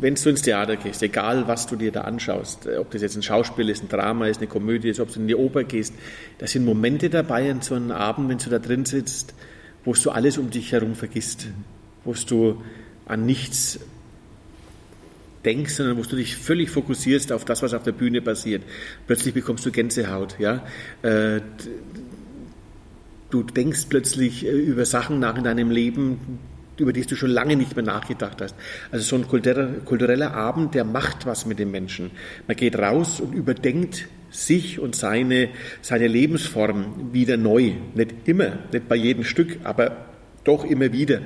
[0.00, 3.16] wenn du ins Theater gehst, egal was du dir da anschaust, äh, ob das jetzt
[3.16, 5.94] ein Schauspiel ist, ein Drama ist, eine Komödie ist, ob du in die Oper gehst,
[6.38, 9.34] da sind Momente dabei an so einem Abend, wenn du da drin sitzt,
[9.84, 11.48] wo du alles um dich herum vergisst,
[12.04, 12.62] wo du
[13.06, 13.80] an nichts
[15.44, 18.62] denkst, sondern wo du dich völlig fokussierst auf das, was auf der Bühne passiert.
[19.06, 20.66] Plötzlich bekommst du Gänsehaut, ja.
[21.02, 21.40] Äh,
[23.30, 26.38] du denkst plötzlich äh, über Sachen nach in deinem Leben,
[26.80, 28.54] über die du schon lange nicht mehr nachgedacht hast.
[28.90, 32.10] Also so ein kultureller Abend, der macht was mit den Menschen.
[32.46, 35.48] Man geht raus und überdenkt sich und seine,
[35.80, 37.72] seine Lebensform wieder neu.
[37.94, 40.08] Nicht immer, nicht bei jedem Stück, aber
[40.44, 41.20] doch immer wieder.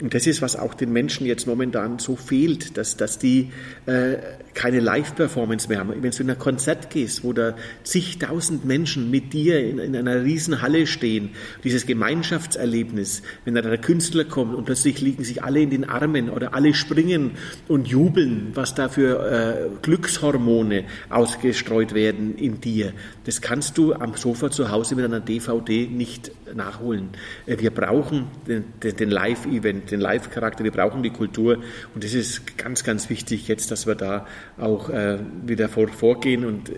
[0.00, 3.50] Und das ist, was auch den Menschen jetzt momentan so fehlt, dass, dass die
[3.86, 4.16] äh,
[4.56, 5.92] keine Live-Performance mehr haben.
[6.02, 10.24] Wenn du in ein Konzert gehst, wo da zigtausend Menschen mit dir in, in einer
[10.24, 11.30] riesen Halle stehen,
[11.62, 16.30] dieses Gemeinschaftserlebnis, wenn da der Künstler kommt und plötzlich liegen sich alle in den Armen
[16.30, 17.32] oder alle springen
[17.68, 24.14] und jubeln, was da für äh, Glückshormone ausgestreut werden in dir, das kannst du am
[24.14, 27.10] Sofa zu Hause mit einer DVD nicht nachholen.
[27.44, 31.58] Äh, wir brauchen den, den, Live-Event den Live-Charakter, wir brauchen die Kultur
[31.94, 34.26] und das ist ganz, ganz wichtig jetzt, dass wir da
[34.58, 36.72] auch äh, wieder vor, vorgehen und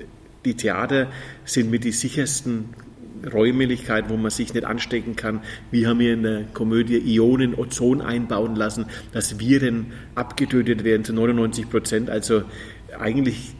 [0.44, 1.08] die Theater
[1.44, 2.70] sind mit die sichersten
[3.32, 5.40] Räumlichkeiten, wo man sich nicht anstecken kann.
[5.70, 11.12] Wir haben hier in der Komödie Ionen, Ozon einbauen lassen, dass Viren abgetötet werden zu
[11.12, 12.10] 99 Prozent.
[12.10, 12.42] Also
[12.98, 13.54] eigentlich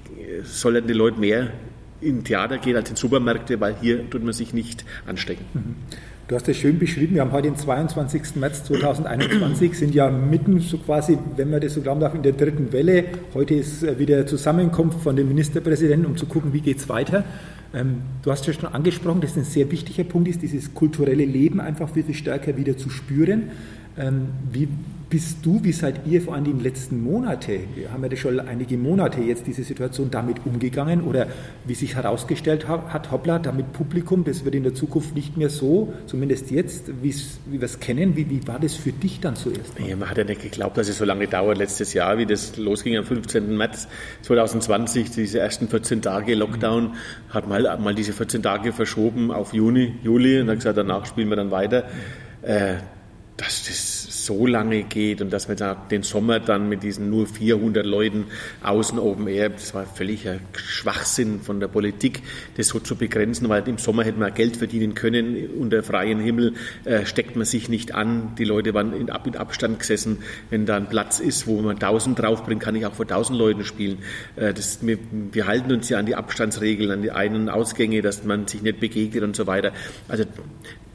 [0.44, 1.52] sollten die Leute mehr
[2.00, 5.44] in Theater geht als in Supermärkte, weil hier tut man sich nicht anstecken.
[5.52, 5.74] Mhm.
[6.28, 8.36] Du hast es schön beschrieben, wir haben heute den 22.
[8.36, 12.32] März 2021, sind ja mitten so quasi, wenn man das so glauben darf, in der
[12.32, 13.06] dritten Welle.
[13.32, 17.24] Heute ist äh, wieder Zusammenkunft von dem Ministerpräsidenten, um zu gucken, wie geht es weiter.
[17.72, 21.62] Ähm, du hast ja schon angesprochen, dass ein sehr wichtiger Punkt ist, dieses kulturelle Leben
[21.62, 23.44] einfach viel, viel stärker wieder zu spüren.
[23.96, 24.68] Ähm, wie
[25.10, 28.76] bist du, wie seid ihr vor allem den letzten Monaten, wir haben ja schon einige
[28.76, 31.28] Monate jetzt diese Situation damit umgegangen oder
[31.64, 35.94] wie sich herausgestellt hat, hoppla, damit Publikum, das wird in der Zukunft nicht mehr so,
[36.06, 37.14] zumindest jetzt, wie
[37.46, 38.16] wir es kennen.
[38.16, 39.78] Wie, wie, war das für dich dann zuerst?
[39.78, 41.56] Ja, man hat ja nicht geglaubt, dass es so lange dauert.
[41.56, 43.56] Letztes Jahr, wie das losging am 15.
[43.56, 43.88] März
[44.22, 46.94] 2020, diese ersten 14 Tage Lockdown,
[47.30, 51.30] hat mal, mal diese 14 Tage verschoben auf Juni, Juli und hat gesagt, danach spielen
[51.30, 51.84] wir dann weiter.
[52.42, 52.74] Äh,
[53.38, 53.66] das
[54.28, 58.26] so lange geht und dass da den Sommer dann mit diesen nur 400 Leuten
[58.62, 62.20] außen oben eher, das war völliger Schwachsinn von der Politik,
[62.58, 66.52] das so zu begrenzen, weil im Sommer hätte man Geld verdienen können, unter freiem Himmel
[66.84, 70.18] äh, steckt man sich nicht an, die Leute waren in, in Abstand gesessen,
[70.50, 73.64] wenn da ein Platz ist, wo man 1000 draufbringt, kann ich auch vor 1000 Leuten
[73.64, 73.98] spielen.
[74.36, 74.98] Äh, das, wir,
[75.32, 78.60] wir halten uns ja an die Abstandsregeln, an die Ein- und Ausgänge, dass man sich
[78.60, 79.72] nicht begegnet und so weiter.
[80.06, 80.24] Also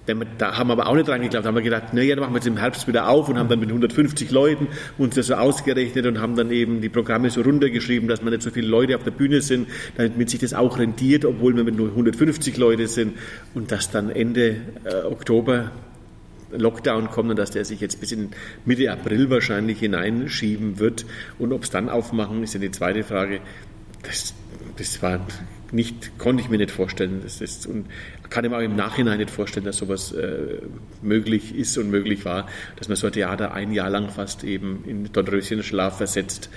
[0.05, 1.45] da haben wir aber auch nicht dran geglaubt.
[1.45, 3.47] Da haben wir gedacht, naja, dann machen wir jetzt im Herbst wieder auf und haben
[3.47, 7.41] dann mit 150 Leuten uns das so ausgerechnet und haben dann eben die Programme so
[7.41, 10.77] runtergeschrieben, dass man nicht so viele Leute auf der Bühne sind, damit sich das auch
[10.77, 13.13] rentiert, obwohl wir mit nur 150 Leute sind
[13.53, 15.71] und dass dann Ende äh, Oktober
[16.51, 18.29] Lockdown kommt und dass der sich jetzt bis in
[18.65, 21.05] Mitte April wahrscheinlich hineinschieben wird.
[21.39, 23.39] Und ob es dann aufmachen, ist ja die zweite Frage.
[24.03, 24.33] Das,
[24.77, 25.19] das war
[25.71, 27.21] nicht, konnte ich mir nicht vorstellen.
[27.23, 27.87] Das ist, und
[28.29, 30.57] kann ich mir auch im Nachhinein nicht vorstellen, dass sowas äh,
[31.01, 34.83] möglich ist und möglich war, dass man so ein Theater ein Jahr lang fast eben
[34.87, 36.49] in Dornröschenschlaf versetzt.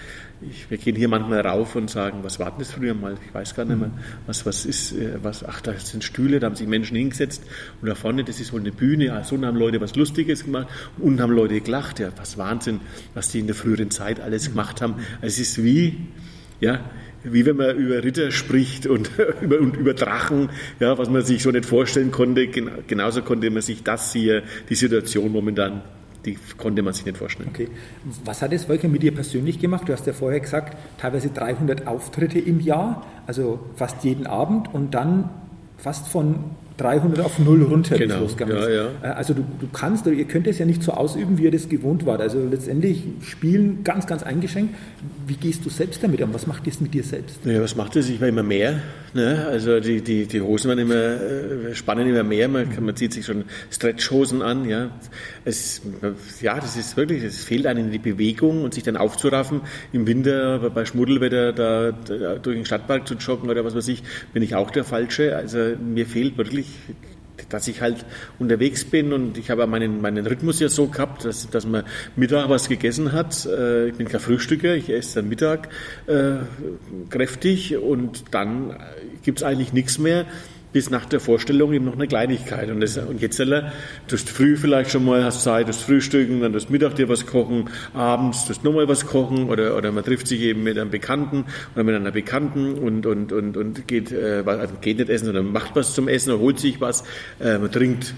[0.42, 3.16] Ich, wir gehen hier manchmal rauf und sagen, was war denn das früher mal?
[3.26, 3.90] Ich weiß gar nicht mehr.
[4.26, 7.42] Was, was ist, äh, was, ach, da sind Stühle, da haben sich Menschen hingesetzt
[7.80, 10.68] und da vorne, das ist wohl eine Bühne, ah, so haben Leute was Lustiges gemacht
[10.98, 11.98] und unten haben Leute gelacht.
[11.98, 12.80] Ja, was Wahnsinn,
[13.14, 14.94] was die in der früheren Zeit alles gemacht haben.
[15.22, 16.06] Also es ist wie,
[16.60, 16.80] ja,
[17.24, 20.50] wie wenn man über Ritter spricht und über, und über Drachen,
[20.80, 22.46] ja, was man sich so nicht vorstellen konnte.
[22.48, 25.82] Genauso konnte man sich das hier, die Situation momentan,
[26.24, 27.50] die konnte man sich nicht vorstellen.
[27.52, 27.68] Okay.
[28.24, 29.88] Was hat es, Wolke, mit dir persönlich gemacht?
[29.88, 34.94] Du hast ja vorher gesagt, teilweise 300 Auftritte im Jahr, also fast jeden Abend und
[34.94, 35.30] dann
[35.78, 38.20] fast von 300 auf 0 runter genau.
[38.20, 38.88] losgegangen ja, ja.
[39.02, 41.50] Äh, also du, du, kannst, oder ihr könnt es ja nicht so ausüben, wie ihr
[41.50, 42.20] das gewohnt wart.
[42.20, 44.74] Also letztendlich spielen ganz, ganz eingeschränkt.
[45.26, 46.34] Wie gehst du selbst damit um?
[46.34, 47.38] Was macht das mit dir selbst?
[47.44, 48.08] Ja, was macht das?
[48.08, 48.80] Ich war immer mehr.
[49.14, 49.46] Ne?
[49.48, 52.48] Also die, die, die Hosen waren immer, äh, spannen immer mehr.
[52.48, 54.68] Man, man zieht sich schon Stretchhosen an.
[54.68, 54.90] Ja.
[55.46, 55.80] Es,
[56.42, 59.62] ja, das ist wirklich, es fehlt einem die Bewegung und sich dann aufzuraffen.
[59.92, 64.02] Im Winter bei Schmuddelwetter da, da durch den Stadtpark zu joggen oder was weiß ich,
[64.34, 65.34] bin ich auch der Falsche.
[65.34, 68.04] Also mir fehlt wirklich ich, dass ich halt
[68.38, 71.84] unterwegs bin und ich habe meinen, meinen Rhythmus ja so gehabt, dass, dass man
[72.16, 73.46] Mittag was gegessen hat.
[73.46, 75.68] Äh, ich bin kein Frühstücker, ich esse dann Mittag
[76.06, 76.36] äh,
[77.10, 78.76] kräftig und dann
[79.22, 80.26] gibt es eigentlich nichts mehr
[80.76, 82.68] bis nach der Vorstellung eben noch eine Kleinigkeit.
[82.68, 83.62] Und, das, und jetzt, du
[84.12, 87.70] hast früh vielleicht schon mal, hast Zeit, das Frühstücken, dann das Mittag dir was kochen,
[87.94, 91.82] abends das nochmal was kochen oder, oder man trifft sich eben mit einem Bekannten oder
[91.82, 95.74] mit einer Bekannten und, und, und, und geht, äh, also geht nicht essen, sondern macht
[95.76, 97.04] was zum Essen oder holt sich was,
[97.40, 98.12] äh, man trinkt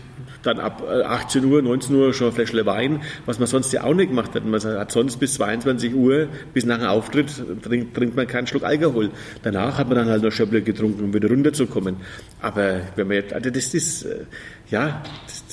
[0.48, 3.84] dann ab 18 äh, Uhr, 19 Uhr schon ein Fläschle Wein, was man sonst ja
[3.84, 4.44] auch nicht gemacht hat.
[4.44, 7.30] Man hat sonst bis 22 Uhr, bis nach dem Auftritt,
[7.62, 9.10] trinkt, trinkt man keinen Schluck Alkohol.
[9.42, 11.96] Danach hat man dann halt noch Schöpple getrunken, um wieder runterzukommen.
[12.40, 14.24] Aber wenn man jetzt, also das ist, äh,
[14.70, 15.47] ja, das,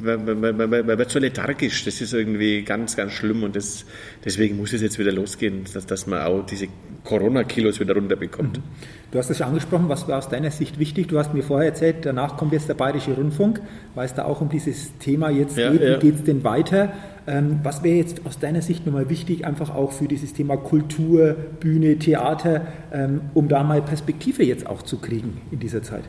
[0.00, 1.84] man, wird so lethargisch.
[1.84, 3.84] Das ist irgendwie ganz, ganz schlimm und das,
[4.24, 6.68] deswegen muss es jetzt wieder losgehen, dass, dass man auch diese
[7.04, 8.58] Corona-Kilos wieder runterbekommt.
[8.58, 8.62] Mhm.
[9.10, 11.08] Du hast es schon angesprochen, was war aus deiner Sicht wichtig?
[11.08, 13.60] Du hast mir vorher erzählt, danach kommt jetzt der Bayerische Rundfunk,
[13.94, 15.82] weil es da auch um dieses Thema jetzt ja, geht.
[15.82, 15.96] Ja.
[15.96, 16.92] Wie geht es denn weiter?
[17.26, 21.34] Ähm, was wäre jetzt aus deiner Sicht nochmal wichtig, einfach auch für dieses Thema Kultur,
[21.58, 26.04] Bühne, Theater, ähm, um da mal Perspektive jetzt auch zu kriegen in dieser Zeit?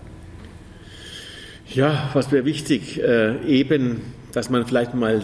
[1.74, 3.02] Ja, was wäre wichtig?
[3.02, 4.02] Äh, eben,
[4.34, 5.24] dass man vielleicht mal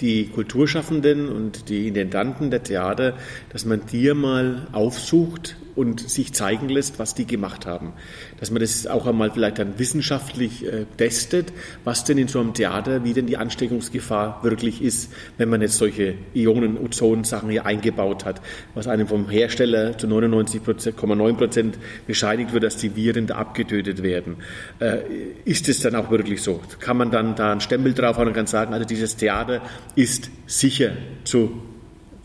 [0.00, 3.14] die Kulturschaffenden und die Intendanten der Theater,
[3.50, 7.92] dass man die mal aufsucht und sich zeigen lässt, was die gemacht haben.
[8.40, 11.52] Dass man das auch einmal vielleicht dann wissenschaftlich äh, testet,
[11.84, 15.78] was denn in so einem Theater, wie denn die Ansteckungsgefahr wirklich ist, wenn man jetzt
[15.78, 18.42] solche Ionen-Ozon-Sachen hier eingebaut hat,
[18.74, 24.38] was einem vom Hersteller zu 99,9 Prozent bescheinigt wird, dass die Viren da abgetötet werden.
[24.80, 25.02] Äh,
[25.44, 26.60] ist es dann auch wirklich so?
[26.80, 29.62] Kann man dann da einen Stempel drauf haben und kann sagen, also dieses Theater
[29.94, 30.90] ist sicher
[31.22, 31.62] zu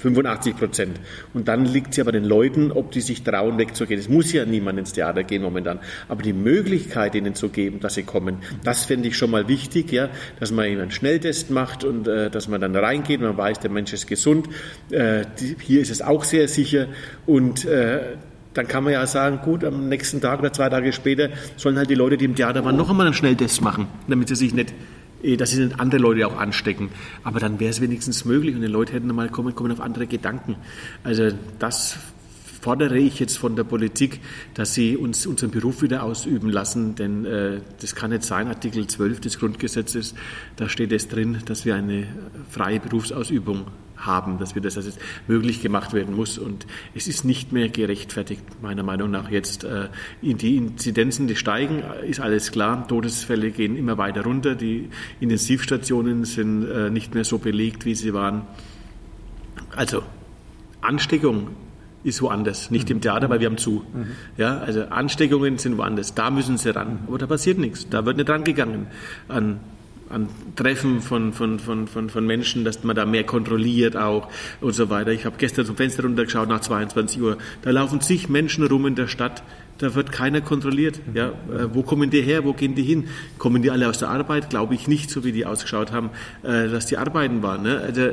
[0.03, 0.99] 85 Prozent.
[1.33, 3.99] Und dann liegt es ja bei den Leuten, ob die sich trauen, wegzugehen.
[3.99, 5.79] Es muss ja niemand ins Theater gehen momentan.
[6.09, 9.91] Aber die Möglichkeit ihnen zu geben, dass sie kommen, das fände ich schon mal wichtig,
[9.91, 13.59] ja, dass man ihnen einen Schnelltest macht und äh, dass man dann reingeht, man weiß,
[13.59, 14.47] der Mensch ist gesund.
[14.91, 16.87] Äh, die, hier ist es auch sehr sicher
[17.25, 18.01] und äh,
[18.53, 21.89] dann kann man ja sagen, gut, am nächsten Tag oder zwei Tage später sollen halt
[21.89, 24.73] die Leute, die im Theater waren, noch einmal einen Schnelltest machen, damit sie sich nicht
[25.37, 26.89] dass sie andere Leute auch anstecken.
[27.23, 30.07] Aber dann wäre es wenigstens möglich und die Leute hätten mal kommen, kommen auf andere
[30.07, 30.55] Gedanken.
[31.03, 31.97] Also das
[32.63, 34.21] fordere ich jetzt von der Politik,
[34.53, 38.47] dass sie uns unseren Beruf wieder ausüben lassen, denn äh, das kann nicht sein.
[38.47, 40.15] Artikel 12 des Grundgesetzes,
[40.55, 42.07] da steht es drin, dass wir eine
[42.49, 43.65] freie Berufsausübung
[43.97, 44.97] haben, dass wir das, es
[45.27, 46.37] möglich gemacht werden muss.
[46.37, 49.65] Und es ist nicht mehr gerechtfertigt, meiner Meinung nach jetzt.
[49.65, 49.89] Äh,
[50.21, 52.87] die Inzidenzen, die steigen, ist alles klar.
[52.87, 54.55] Todesfälle gehen immer weiter runter.
[54.55, 54.87] Die
[55.19, 58.43] Intensivstationen sind äh, nicht mehr so belegt, wie sie waren.
[59.75, 60.01] Also
[60.79, 61.49] Ansteckung
[62.03, 62.97] ist woanders, nicht mhm.
[62.97, 63.83] im Theater, weil wir haben zu.
[63.93, 64.07] Mhm.
[64.37, 66.99] Ja, also Ansteckungen sind woanders, da müssen sie ran.
[67.07, 68.87] Aber da passiert nichts, da wird nicht rangegangen
[69.27, 69.59] an
[70.13, 74.29] an Treffen von, von, von, von, von Menschen, dass man da mehr kontrolliert auch
[74.61, 75.11] und so weiter.
[75.11, 77.37] Ich habe gestern zum Fenster runtergeschaut nach 22 Uhr.
[77.63, 79.43] Da laufen zig Menschen rum in der Stadt.
[79.79, 81.01] Da wird keiner kontrolliert.
[81.13, 82.45] Ja, äh, wo kommen die her?
[82.45, 83.07] Wo gehen die hin?
[83.39, 84.51] Kommen die alle aus der Arbeit?
[84.51, 86.11] Glaube ich nicht, so wie die ausgeschaut haben,
[86.43, 87.63] äh, dass die arbeiten waren.
[87.63, 87.79] Ne?
[87.79, 88.09] Also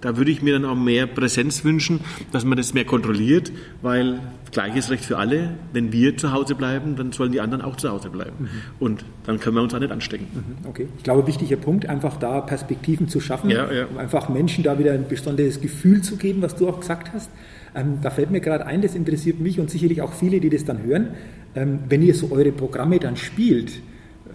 [0.00, 2.00] da würde ich mir dann auch mehr Präsenz wünschen,
[2.32, 5.50] dass man das mehr kontrolliert, weil gleiches Recht für alle.
[5.72, 8.36] Wenn wir zu Hause bleiben, dann sollen die anderen auch zu Hause bleiben.
[8.40, 8.48] Mhm.
[8.78, 10.26] Und dann können wir uns auch nicht anstecken.
[10.32, 10.68] Mhm.
[10.68, 10.88] Okay.
[10.96, 13.86] Ich glaube, wichtiger Punkt, einfach da Perspektiven zu schaffen, ja, ja.
[13.86, 17.30] um einfach Menschen da wieder ein besonderes Gefühl zu geben, was du auch gesagt hast.
[17.74, 20.64] Ähm, da fällt mir gerade ein, das interessiert mich und sicherlich auch viele, die das
[20.64, 21.10] dann hören.
[21.54, 23.72] Ähm, wenn ihr so eure Programme dann spielt,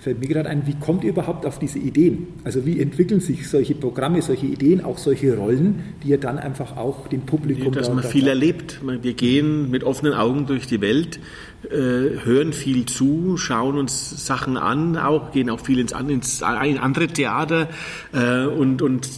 [0.05, 2.27] fällt mir gerade ein, wie kommt ihr überhaupt auf diese Ideen?
[2.43, 6.77] Also wie entwickeln sich solche Programme, solche Ideen, auch solche Rollen, die ihr dann einfach
[6.77, 7.73] auch dem Publikum...
[7.73, 8.81] Ja, dass man viel erlebt.
[8.83, 11.19] Wir gehen mit offenen Augen durch die Welt,
[11.71, 17.07] äh, hören viel zu, schauen uns Sachen an, auch gehen auch viel ins, ins andere
[17.07, 17.67] Theater
[18.13, 19.09] äh, und, und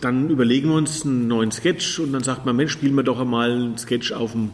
[0.00, 3.20] dann überlegen wir uns einen neuen Sketch und dann sagt man, Mensch, spielen wir doch
[3.20, 4.50] einmal einen Sketch auf dem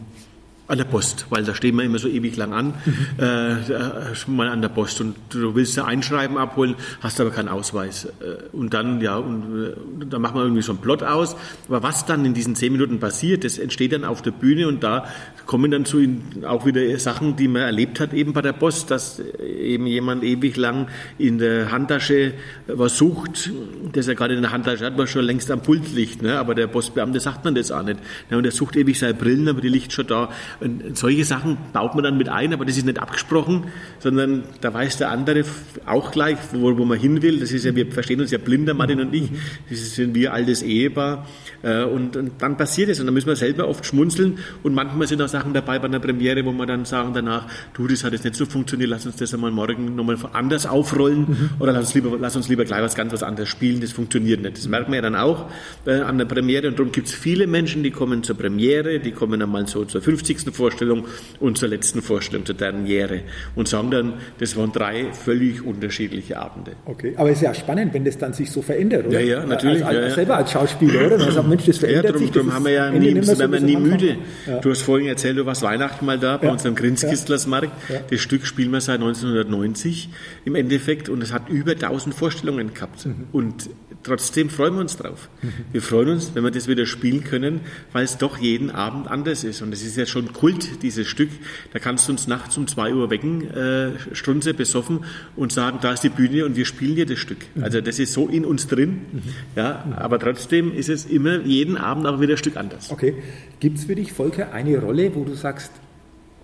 [0.71, 3.07] an der Post, weil da stehen wir immer so ewig lang an, mhm.
[3.19, 8.05] äh, mal an der Post und du willst ein Einschreiben abholen, hast aber keinen Ausweis.
[8.05, 11.35] Äh, und dann, ja, und, äh, dann machen wir irgendwie so einen Plot aus.
[11.67, 14.81] Aber was dann in diesen zehn Minuten passiert, das entsteht dann auf der Bühne und
[14.81, 15.07] da
[15.45, 16.01] kommen dann zu
[16.47, 20.55] auch wieder Sachen, die man erlebt hat eben bei der Post, dass eben jemand ewig
[20.55, 22.33] lang in der Handtasche
[22.67, 23.51] was sucht,
[23.91, 26.39] das er gerade in der Handtasche hat, was schon längst am Pult liegt, ne?
[26.39, 27.99] aber der Postbeamte sagt man das auch nicht.
[28.29, 30.29] Ja, und er sucht ewig seine Brillen, aber die liegt schon da.
[30.61, 33.65] Und solche Sachen baut man dann mit ein, aber das ist nicht abgesprochen,
[33.99, 35.43] sondern da weiß der andere
[35.85, 37.39] auch gleich, wo, wo man hin will.
[37.39, 39.29] Das ist ja, wir verstehen uns ja blinder, Martin und ich.
[39.69, 41.25] Das sind wir altes Ehepaar.
[41.63, 45.07] Äh, und, und dann passiert es und dann müssen wir selber oft schmunzeln und manchmal
[45.07, 48.13] sind auch Sachen dabei bei einer Premiere, wo wir dann sagen danach, du, das hat
[48.13, 51.93] jetzt nicht so funktioniert, lass uns das einmal morgen nochmal anders aufrollen oder lass uns,
[51.95, 54.57] lieber, lass uns lieber gleich was ganz was anderes spielen, das funktioniert nicht.
[54.57, 55.49] Das merkt man ja dann auch
[55.85, 59.11] äh, an der Premiere und darum gibt es viele Menschen, die kommen zur Premiere, die
[59.11, 61.05] kommen einmal so zur 50 ersten Vorstellung
[61.39, 63.21] und zur letzten Vorstellung, zur Derniere.
[63.55, 66.71] Und sagen dann, das waren drei völlig unterschiedliche Abende.
[66.85, 69.19] Okay, aber es ist ja spannend, wenn das dann sich so verändert, oder?
[69.19, 69.85] Ja, ja, natürlich.
[69.85, 71.17] Als, als, ja, selber als Schauspieler, oder?
[71.19, 72.31] Man sagt, Mensch, das verändert ja, darum, sich.
[72.31, 74.17] Darum haben wir ja nie, so wir nie müde.
[74.47, 74.59] Ja.
[74.59, 76.53] Du hast vorhin erzählt, du warst Weihnachten mal da bei ja.
[76.53, 77.71] unserem Grinskistlersmarkt.
[77.89, 77.99] Ja.
[78.09, 80.09] Das Stück spielen wir seit 1990
[80.45, 83.05] im Endeffekt und es hat über 1000 Vorstellungen gehabt.
[83.05, 83.27] Mhm.
[83.31, 83.69] Und
[84.03, 85.29] trotzdem freuen wir uns drauf.
[85.71, 87.61] Wir freuen uns, wenn wir das wieder spielen können,
[87.93, 89.61] weil es doch jeden Abend anders ist.
[89.61, 91.29] Und es ist ja schon Kult, dieses Stück.
[91.73, 95.93] Da kannst du uns nachts um zwei Uhr wecken, äh, Strunze besoffen und sagen, da
[95.93, 97.39] ist die Bühne und wir spielen dir das Stück.
[97.55, 97.63] Mhm.
[97.63, 99.01] Also das ist so in uns drin.
[99.11, 99.21] Mhm.
[99.55, 102.91] Ja, aber trotzdem ist es immer jeden Abend aber wieder ein Stück anders.
[102.91, 103.15] Okay.
[103.59, 105.71] Gibt es für dich, Volker, eine Rolle, wo du sagst,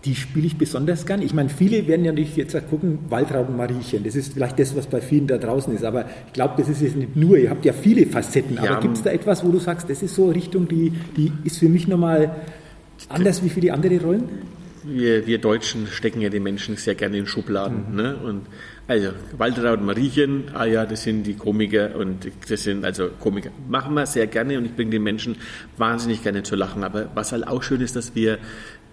[0.05, 1.21] die spiele ich besonders gern.
[1.21, 4.03] Ich meine, viele werden ja nicht jetzt gucken, Waldrauben Mariechen.
[4.03, 5.83] Das ist vielleicht das, was bei vielen da draußen ist.
[5.83, 7.37] Aber ich glaube, das ist jetzt nicht nur.
[7.37, 8.57] Ihr habt ja viele Facetten.
[8.57, 10.93] Ja, aber gibt es da etwas, wo du sagst, das ist so eine Richtung, die,
[11.15, 12.35] die ist für mich nochmal
[13.09, 14.23] anders wie für die anderen Rollen?
[14.83, 17.87] Wir, wir Deutschen stecken ja die Menschen sehr gerne in Schubladen.
[17.89, 17.95] Mhm.
[17.95, 18.15] Ne?
[18.17, 18.41] Und
[18.87, 23.49] also Waldraud Mariechen, ah ja, das sind die Komiker und das sind also Komiker.
[23.67, 25.35] Machen wir sehr gerne und ich bringe den Menschen
[25.75, 26.85] wahnsinnig gerne zu lachen.
[26.85, 28.37] Aber was halt auch schön ist, dass wir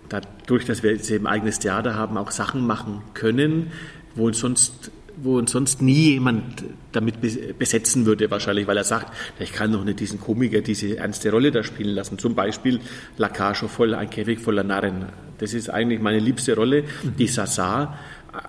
[0.08, 3.72] dadurch, dass wir jetzt eben eigenes Theater haben, auch Sachen machen können,
[4.14, 7.16] wo uns sonst wo uns sonst nie jemand damit
[7.58, 11.52] besetzen würde, wahrscheinlich, weil er sagt, ich kann doch nicht diesen Komiker diese ernste Rolle
[11.52, 12.18] da spielen lassen.
[12.18, 12.80] Zum Beispiel
[13.16, 15.06] La Cage voll, ein Käfig voller Narren.
[15.38, 17.16] Das ist eigentlich meine liebste Rolle, mhm.
[17.16, 17.96] die Sasa,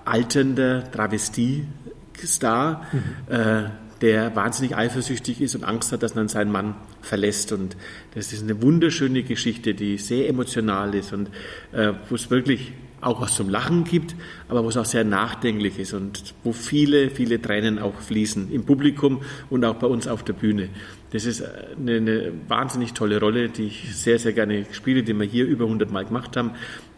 [0.06, 3.34] alternder Travestie-Star, mhm.
[3.34, 3.63] äh,
[4.02, 7.52] der wahnsinnig eifersüchtig ist und Angst hat, dass dann sein Mann verlässt.
[7.52, 7.76] Und
[8.13, 11.29] das ist eine wunderschöne Geschichte, die sehr emotional ist und
[11.71, 14.15] äh, wo es wirklich auch was zum Lachen gibt,
[14.48, 18.65] aber wo es auch sehr nachdenklich ist und wo viele, viele Tränen auch fließen im
[18.65, 20.69] Publikum und auch bei uns auf der Bühne.
[21.12, 21.44] Das ist
[21.77, 25.65] eine, eine wahnsinnig tolle Rolle, die ich sehr, sehr gerne spiele, die wir hier über
[25.65, 26.52] 100 Mal gemacht haben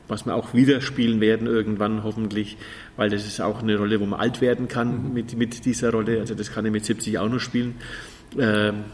[0.07, 2.57] was wir auch wieder spielen werden irgendwann hoffentlich,
[2.95, 6.19] weil das ist auch eine Rolle, wo man alt werden kann mit, mit dieser Rolle.
[6.19, 7.75] Also das kann ich mit 70 auch noch spielen.
[8.37, 8.85] Ähm,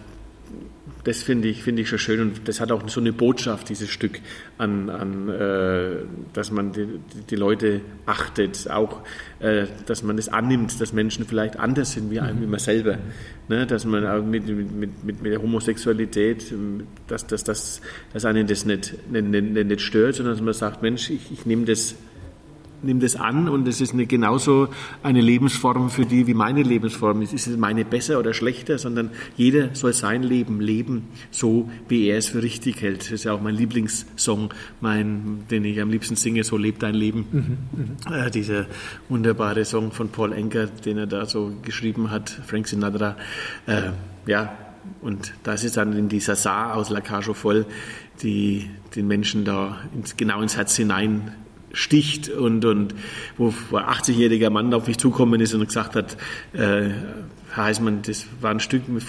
[1.03, 3.89] das finde ich, finde ich schon schön und das hat auch so eine Botschaft, dieses
[3.89, 4.21] Stück,
[4.57, 5.97] an, an äh,
[6.31, 6.87] dass man die,
[7.29, 9.01] die, Leute achtet, auch,
[9.39, 12.99] äh, dass man das annimmt, dass Menschen vielleicht anders sind wie, einem, wie man selber.
[13.49, 13.67] Ne?
[13.67, 16.53] Dass man mit, mit, mit, mit der Homosexualität,
[17.07, 17.81] dass, dass, dass,
[18.13, 21.45] dass einen das nicht, nicht, nicht, nicht stört, sondern dass man sagt, Mensch, ich, ich
[21.45, 21.95] nehme das
[22.83, 24.69] nimm das an und es ist eine, genauso
[25.01, 27.21] eine Lebensform für die wie meine Lebensform.
[27.21, 32.17] Es ist meine besser oder schlechter, sondern jeder soll sein Leben leben, so wie er
[32.17, 33.01] es für richtig hält.
[33.01, 36.95] Das ist ja auch mein Lieblingssong, mein, den ich am liebsten singe, So lebt dein
[36.95, 37.25] Leben.
[37.31, 37.57] Mhm,
[38.07, 38.13] mhm.
[38.13, 38.67] äh, dieser
[39.09, 43.15] wunderbare Song von Paul Enker, den er da so geschrieben hat, Frank Sinatra.
[43.65, 43.91] Äh,
[44.25, 44.57] ja,
[45.01, 47.65] und das ist dann in dieser Saar aus La Cage voll,
[48.21, 51.31] die den Menschen da ins, genau ins Herz hinein
[51.73, 52.95] sticht und, und
[53.37, 56.15] wo ein 80-jähriger Mann auf mich zukommen ist und gesagt hat,
[56.53, 56.91] äh,
[57.53, 59.03] Herr Heißmann, das war ein Stück mit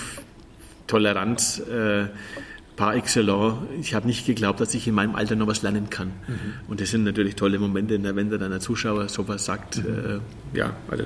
[0.86, 2.06] Toleranz äh,
[2.76, 3.58] par excellence.
[3.80, 6.08] Ich habe nicht geglaubt, dass ich in meinem Alter noch was lernen kann.
[6.08, 6.34] Mhm.
[6.68, 9.78] Und das sind natürlich tolle Momente, wenn dann ein Zuschauer sowas sagt.
[9.78, 10.20] Mhm.
[10.54, 11.04] Äh, ja, also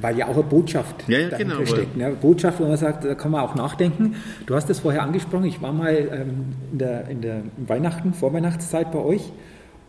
[0.00, 1.96] weil ja auch eine Botschaft ja, ja, dahinter genau, steckt.
[1.96, 2.16] Ne?
[2.20, 4.16] Botschaft, wo man sagt, da kann man auch nachdenken.
[4.46, 8.90] Du hast das vorher angesprochen, ich war mal ähm, in, der, in der Weihnachten, Vorweihnachtszeit
[8.90, 9.32] bei euch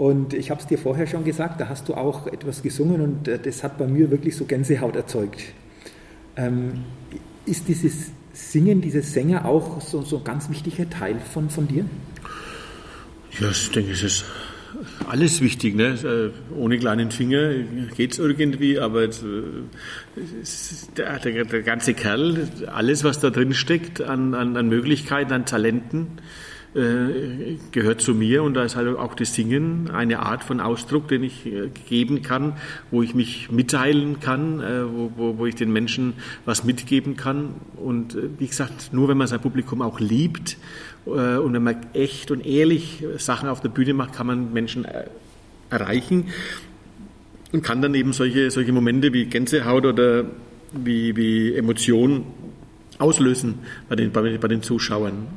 [0.03, 3.29] und ich habe es dir vorher schon gesagt, da hast du auch etwas gesungen und
[3.29, 5.41] äh, das hat bei mir wirklich so Gänsehaut erzeugt.
[6.35, 6.83] Ähm,
[7.45, 11.85] ist dieses Singen, dieses Sänger auch so, so ein ganz wichtiger Teil von, von dir?
[13.39, 14.25] Ja, ich denke, es ist
[15.07, 15.73] alles wichtig.
[15.73, 15.93] Ne?
[16.03, 17.53] Äh, ohne kleinen Finger
[17.95, 19.09] geht es irgendwie, aber äh,
[20.97, 25.45] der, der, der, ganze Kerl, alles, was da drin steckt an, an, an Möglichkeiten, an
[25.45, 26.07] Talenten,
[26.75, 31.07] äh, gehört zu mir und da ist halt auch das Singen eine Art von Ausdruck,
[31.07, 32.53] den ich äh, geben kann,
[32.89, 36.13] wo ich mich mitteilen kann, äh, wo, wo, wo, ich den Menschen
[36.45, 37.49] was mitgeben kann.
[37.75, 40.57] Und wie gesagt, nur wenn man sein Publikum auch liebt
[41.05, 44.87] und wenn man echt und ehrlich Sachen auf der Bühne macht, kann man Menschen
[45.69, 46.29] erreichen
[47.51, 50.25] und kann dann eben solche, solche Momente wie Gänsehaut oder
[50.71, 52.25] wie, wie Emotion
[52.97, 53.59] auslösen
[53.89, 55.27] bei den, bei, bei den Zuschauern.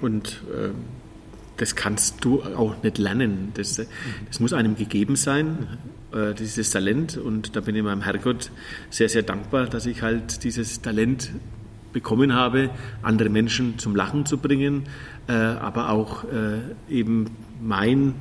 [0.00, 0.70] Und äh,
[1.56, 3.52] das kannst du auch nicht lernen.
[3.54, 3.76] Das,
[4.28, 5.78] das muss einem gegeben sein,
[6.12, 7.16] äh, dieses Talent.
[7.16, 8.50] Und da bin ich meinem Herrgott
[8.88, 11.32] sehr, sehr dankbar, dass ich halt dieses Talent
[11.92, 12.70] bekommen habe,
[13.02, 14.84] andere Menschen zum Lachen zu bringen,
[15.28, 17.26] äh, aber auch äh, eben
[17.60, 18.14] mein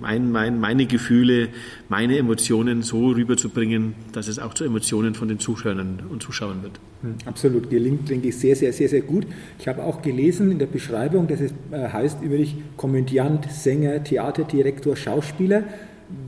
[0.00, 1.48] mein, mein, meine Gefühle,
[1.88, 6.78] meine Emotionen so rüberzubringen, dass es auch zu Emotionen von den Zuschauern und Zuschauern wird.
[7.02, 9.26] Hm, absolut, gelingt, denke ich, sehr, sehr, sehr, sehr gut.
[9.58, 14.96] Ich habe auch gelesen in der Beschreibung, dass es äh, heißt dich Komödiant, Sänger, Theaterdirektor,
[14.96, 15.64] Schauspieler.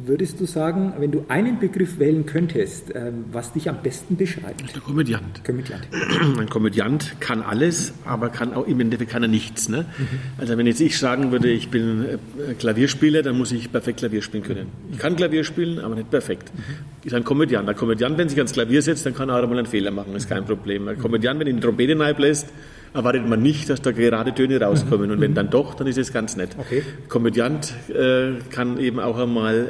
[0.05, 4.75] Würdest du sagen, wenn du einen Begriff wählen könntest, ähm, was dich am besten beschreibt?
[4.75, 5.45] Der Komödiant.
[5.45, 5.87] Komödiant.
[6.39, 9.69] Ein Komödiant kann alles, aber kann auch im Endeffekt kann er nichts.
[9.69, 9.87] Ne?
[9.97, 10.07] Mhm.
[10.39, 14.23] Also wenn jetzt ich sagen würde, ich bin äh, Klavierspieler, dann muss ich perfekt Klavier
[14.23, 14.67] spielen können.
[14.91, 16.53] Ich kann Klavier spielen, aber nicht perfekt.
[16.55, 17.07] Mhm.
[17.07, 17.69] Ist ein Komödiant.
[17.69, 20.17] Ein Komödiant, wenn sich ans Klavier setzt, dann kann er auch mal einen Fehler machen,
[20.17, 20.89] ist kein Problem.
[20.89, 22.49] Ein Komödiant, wenn ihn die Trompete lässt,
[22.95, 25.11] erwartet man nicht, dass da gerade Töne rauskommen.
[25.11, 26.51] Und wenn dann doch, dann ist es ganz nett.
[26.59, 26.83] Okay.
[27.09, 29.67] Komödiant äh, kann eben auch einmal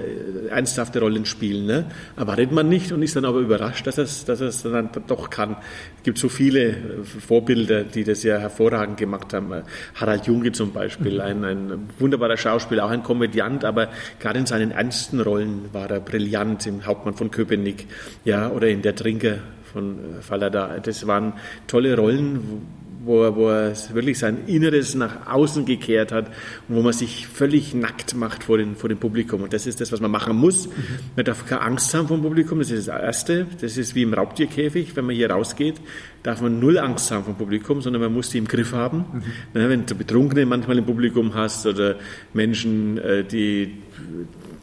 [0.47, 1.67] äh, ernsthafte Rollen spielen.
[1.67, 1.87] Ne?
[2.17, 5.57] Erwartet man nicht und ist dann aber überrascht, dass es, dass es dann doch kann.
[5.99, 9.53] Es gibt so viele äh, Vorbilder, die das ja hervorragend gemacht haben.
[9.95, 14.73] Harald Junge zum Beispiel, ein, ein wunderbarer Schauspieler, auch ein Komödiant, aber gerade in seinen
[14.73, 17.87] ernsten Rollen war er brillant, im Hauptmann von Köpenick
[18.25, 19.37] ja, oder in Der Trinker
[19.73, 20.79] von äh, Fallada.
[20.79, 21.35] Das waren
[21.67, 22.63] tolle Rollen,
[23.05, 26.29] wo er, wo er wirklich sein Inneres nach außen gekehrt hat
[26.69, 29.43] und wo man sich völlig nackt macht vor, den, vor dem Publikum.
[29.43, 30.67] Und das ist das, was man machen muss.
[30.67, 30.73] Mhm.
[31.17, 33.47] Man darf keine Angst haben vom Publikum, das ist das Erste.
[33.61, 35.81] Das ist wie im Raubtierkäfig, wenn man hier rausgeht,
[36.23, 39.05] darf man null Angst haben vom Publikum, sondern man muss die im Griff haben.
[39.13, 39.23] Mhm.
[39.53, 41.97] Wenn du Betrunkene manchmal im Publikum hast oder
[42.33, 43.79] Menschen, äh, die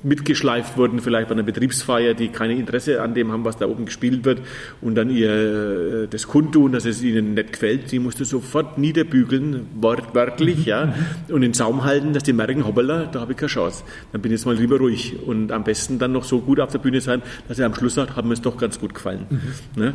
[0.04, 3.86] mitgeschleift wurden, vielleicht bei einer Betriebsfeier, die keine Interesse an dem haben, was da oben
[3.86, 4.42] gespielt wird
[4.82, 8.78] und dann ihr äh, das kundtun, dass es ihnen nicht gefällt, die musst du sofort
[8.78, 11.34] niederbügeln, wörtlich, ja, mhm.
[11.34, 13.84] und in den Zaum halten, dass die merken, hoppala, da habe ich keine Chance.
[14.12, 16.72] Dann bin ich jetzt mal lieber ruhig und am besten dann noch so gut auf
[16.72, 19.26] der Bühne sein, dass er am Schluss sagt, hat mir es doch ganz gut gefallen.
[19.30, 19.82] Mhm.
[19.82, 19.94] Ne?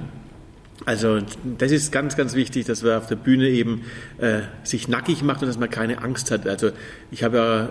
[0.87, 1.21] Also
[1.59, 3.83] das ist ganz, ganz wichtig, dass man auf der Bühne eben
[4.19, 6.47] äh, sich nackig macht und dass man keine Angst hat.
[6.47, 6.71] Also
[7.11, 7.69] ich habe ja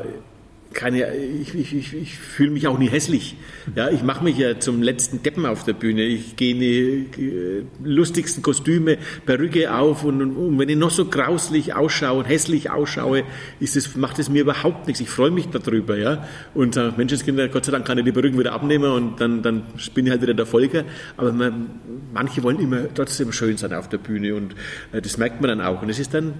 [0.74, 3.38] keine, ich, ich, ich, fühle mich auch nie hässlich.
[3.76, 6.04] Ja, ich mache mich ja zum letzten Deppen auf der Bühne.
[6.04, 10.92] Ich gehe in die äh, lustigsten Kostüme, Perücke auf und, und, und, wenn ich noch
[10.92, 13.24] so grauslich ausschaue und hässlich ausschaue,
[13.60, 15.00] ist das, macht es mir überhaupt nichts.
[15.00, 15.98] Ich freue mich darüber.
[15.98, 16.28] Ja?
[16.54, 19.64] Und äh, Menschenskinder, Gott sei Dank kann ich die Perücken wieder abnehmen und dann, dann
[19.94, 20.84] bin ich halt wieder der Volker.
[21.18, 21.70] Aber man,
[22.14, 24.56] manche wollen immer trotzdem schön sein auf der Bühne und
[24.92, 25.82] äh, das merkt man dann auch.
[25.82, 26.34] Und es ist dann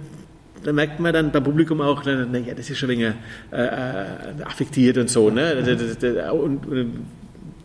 [0.64, 3.12] da merkt man dann beim Publikum auch, naja, das ist schon wenig
[3.52, 5.30] äh, äh affektiert und so.
[5.30, 6.30] Ne?
[6.32, 7.06] Und, und,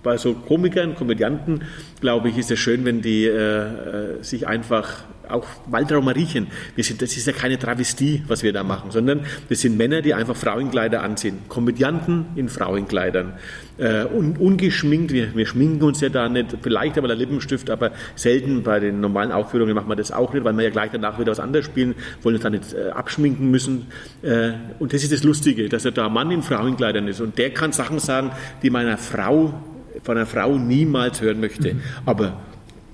[0.02, 1.64] bei so Komikern, Komödianten,
[2.00, 6.48] glaube ich, ist es schön, wenn die äh, äh sich einfach auch Waldraumer riechen.
[6.76, 10.02] Wir sind, das ist ja keine Travestie, was wir da machen, sondern das sind Männer,
[10.02, 11.40] die einfach Frauenkleider anziehen.
[11.48, 13.34] Komödianten in Frauenkleidern.
[13.78, 17.92] Äh, un, ungeschminkt, wir, wir schminken uns ja da nicht, vielleicht aber der Lippenstift, aber
[18.16, 21.18] selten bei den normalen Aufführungen machen wir das auch nicht, weil wir ja gleich danach
[21.20, 23.88] wieder was anderes spielen, wollen uns da nicht äh, abschminken müssen.
[24.22, 27.22] Äh, und das ist das Lustige, dass er da Mann in Frauenkleidern ist.
[27.22, 28.32] Und der kann Sachen sagen,
[28.64, 29.54] die meiner Frau
[30.04, 31.74] von einer Frau niemals hören möchte.
[31.74, 31.82] Mhm.
[32.06, 32.38] Aber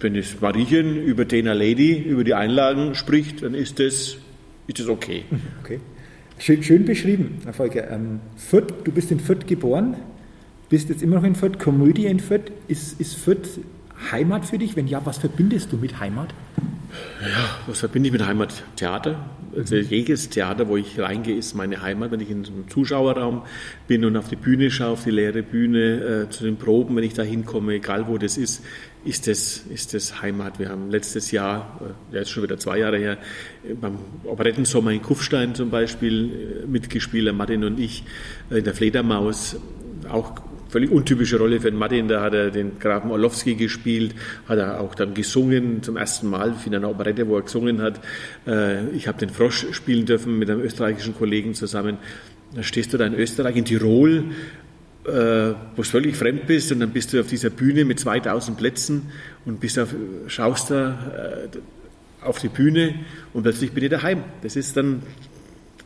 [0.05, 4.17] wenn es Mariechen über Dana Lady, über die Einlagen spricht, dann ist das,
[4.67, 5.25] ist das okay.
[5.63, 5.79] okay.
[6.37, 7.89] Schön, schön beschrieben, Herr Volker.
[7.89, 9.95] Ähm, Fürth, du bist in Fürth geboren,
[10.69, 12.51] bist jetzt immer noch in Fürth, Komödie in Fürth.
[12.67, 13.59] Ist, ist Fürth
[14.11, 14.75] Heimat für dich?
[14.75, 16.35] Wenn ja, was verbindest du mit Heimat?
[17.21, 18.63] Ja, was verbinde ich mit Heimat?
[18.75, 19.25] Theater.
[19.55, 22.11] Also jedes Theater, wo ich reingehe, ist meine Heimat.
[22.11, 23.41] Wenn ich in so einem Zuschauerraum
[23.87, 27.03] bin und auf die Bühne schaue, auf die leere Bühne, äh, zu den Proben, wenn
[27.03, 28.63] ich da hinkomme, egal wo das ist,
[29.05, 30.59] ist das, ist das Heimat.
[30.59, 33.17] Wir haben letztes Jahr, äh, ja jetzt schon wieder zwei Jahre her,
[33.79, 38.03] beim Operettensommer in Kufstein zum Beispiel äh, mitgespielt, Martin und ich,
[38.49, 39.57] äh, in der Fledermaus,
[40.09, 40.33] auch
[40.69, 42.07] völlig untypische Rolle für den Martin.
[42.07, 44.15] Da hat er den Grafen Orlowski gespielt,
[44.47, 48.01] hat er auch dann gesungen, zum ersten Mal in einer Operette, wo er gesungen hat.
[48.47, 51.97] Äh, ich habe den Frosch spielen dürfen mit einem österreichischen Kollegen zusammen.
[52.55, 54.25] Da stehst du da in Österreich, in Tirol,
[55.07, 58.57] äh, wo du völlig fremd bist und dann bist du auf dieser Bühne mit 2000
[58.57, 59.11] Plätzen
[59.45, 59.93] und bist auf,
[60.27, 62.95] schaust da äh, auf die Bühne
[63.33, 64.23] und plötzlich bin ich daheim.
[64.41, 65.03] Das ist dann,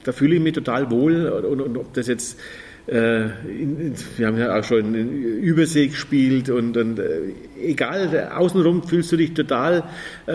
[0.03, 2.39] da fühle ich mich total wohl und, und ob das jetzt
[2.87, 8.83] äh, in, wir haben ja auch schon in Übersee gespielt und, und äh, egal, außenrum
[8.83, 9.83] fühlst du dich total
[10.25, 10.31] äh,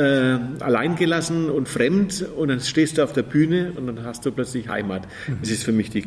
[0.60, 4.68] alleingelassen und fremd und dann stehst du auf der Bühne und dann hast du plötzlich
[4.68, 5.08] Heimat.
[5.26, 5.38] Mhm.
[5.40, 6.04] Das ist für mich die,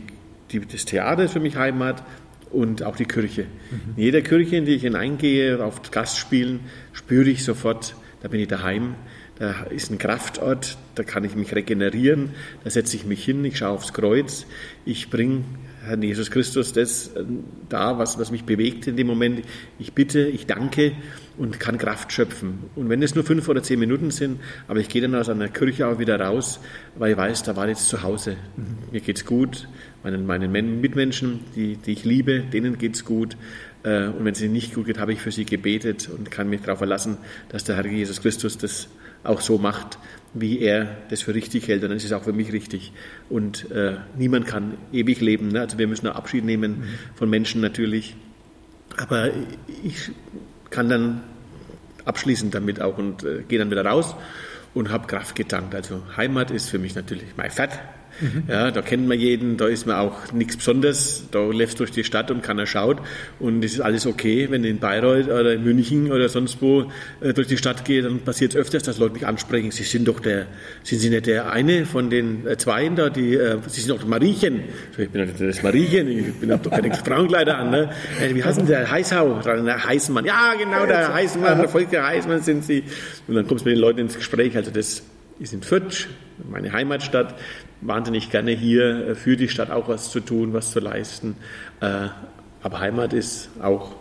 [0.52, 2.04] die, das Theater ist für mich Heimat
[2.52, 3.44] und auch die Kirche.
[3.44, 3.94] Mhm.
[3.98, 6.62] In jeder Kirche, in die ich hineingehe, auf Gastspielen,
[6.94, 8.96] spüre ich sofort, da bin ich daheim.
[9.40, 12.32] Da ist ein Kraftort, da kann ich mich regenerieren,
[12.64, 14.48] da setze ich mich hin, ich schaue aufs Kreuz,
[14.84, 15.44] ich bringe
[15.88, 17.24] Herrn Jesus Christus das äh,
[17.70, 19.44] da, was, was mich bewegt in dem Moment.
[19.80, 20.92] Ich bitte, ich danke
[21.38, 22.64] und kann Kraft schöpfen.
[22.76, 25.48] Und wenn es nur fünf oder zehn Minuten sind, aber ich gehe dann aus einer
[25.48, 26.60] Kirche auch wieder raus,
[26.96, 28.38] weil ich weiß, da war jetzt zu Hause.
[28.58, 28.92] Mhm.
[28.92, 29.68] Mir geht's gut,
[30.04, 33.38] meinen, meinen Mitmenschen, die, die ich liebe, denen geht's gut.
[33.84, 36.50] Äh, und wenn es ihnen nicht gut geht, habe ich für sie gebetet und kann
[36.50, 37.18] mich darauf verlassen,
[37.50, 38.90] dass der Herr Jesus Christus das
[39.24, 39.98] auch so macht,
[40.34, 41.84] wie er das für richtig hält.
[41.84, 42.92] Und dann ist es auch für mich richtig.
[43.30, 45.50] Und äh, niemand kann ewig leben.
[45.50, 45.62] Ne?
[45.62, 46.84] Also wir müssen auch Abschied nehmen mhm.
[47.16, 48.16] von Menschen natürlich.
[48.98, 49.32] Aber
[49.84, 50.12] ich
[50.70, 51.24] kann dann
[52.06, 54.16] abschließen damit auch und äh, gehe dann wieder raus
[54.74, 55.76] und habe Kraft getankt.
[55.76, 57.72] Also Heimat ist für mich natürlich mein Fett.
[58.20, 58.44] Mhm.
[58.48, 61.24] Ja, da kennt man jeden, da ist man auch nichts Besonderes.
[61.32, 62.98] Da läufst durch die Stadt und keiner schaut.
[63.40, 66.92] Und es ist alles okay, wenn du in Bayreuth oder in München oder sonst wo
[67.22, 69.72] äh, durch die Stadt geht, dann passiert es öfters, dass Leute mich ansprechen.
[69.72, 70.48] Sie sind doch der,
[70.84, 74.06] sind Sie nicht der eine von den äh, Zweien da, die, äh, Sie sind doch
[74.06, 74.64] Mariechen.
[74.98, 77.72] Ich bin doch das Mariechen, ich bin doch keine Frauenkleider an.
[77.72, 77.90] Ne?
[78.22, 80.26] Äh, wie heißen Sie, der Heißhau, der Heißmann?
[80.26, 82.84] Ja, genau, der Heißmann, der Volker Heißmann sind Sie.
[83.28, 84.56] Und dann kommst du mit den Leuten ins Gespräch.
[84.56, 85.04] Also das
[85.40, 86.08] ist in Fürth,
[86.50, 87.36] meine Heimatstadt
[87.82, 91.36] wahnsinnig gerne hier äh, für die Stadt auch was zu tun, was zu leisten.
[91.80, 92.08] Äh,
[92.64, 93.96] aber Heimat ist auch,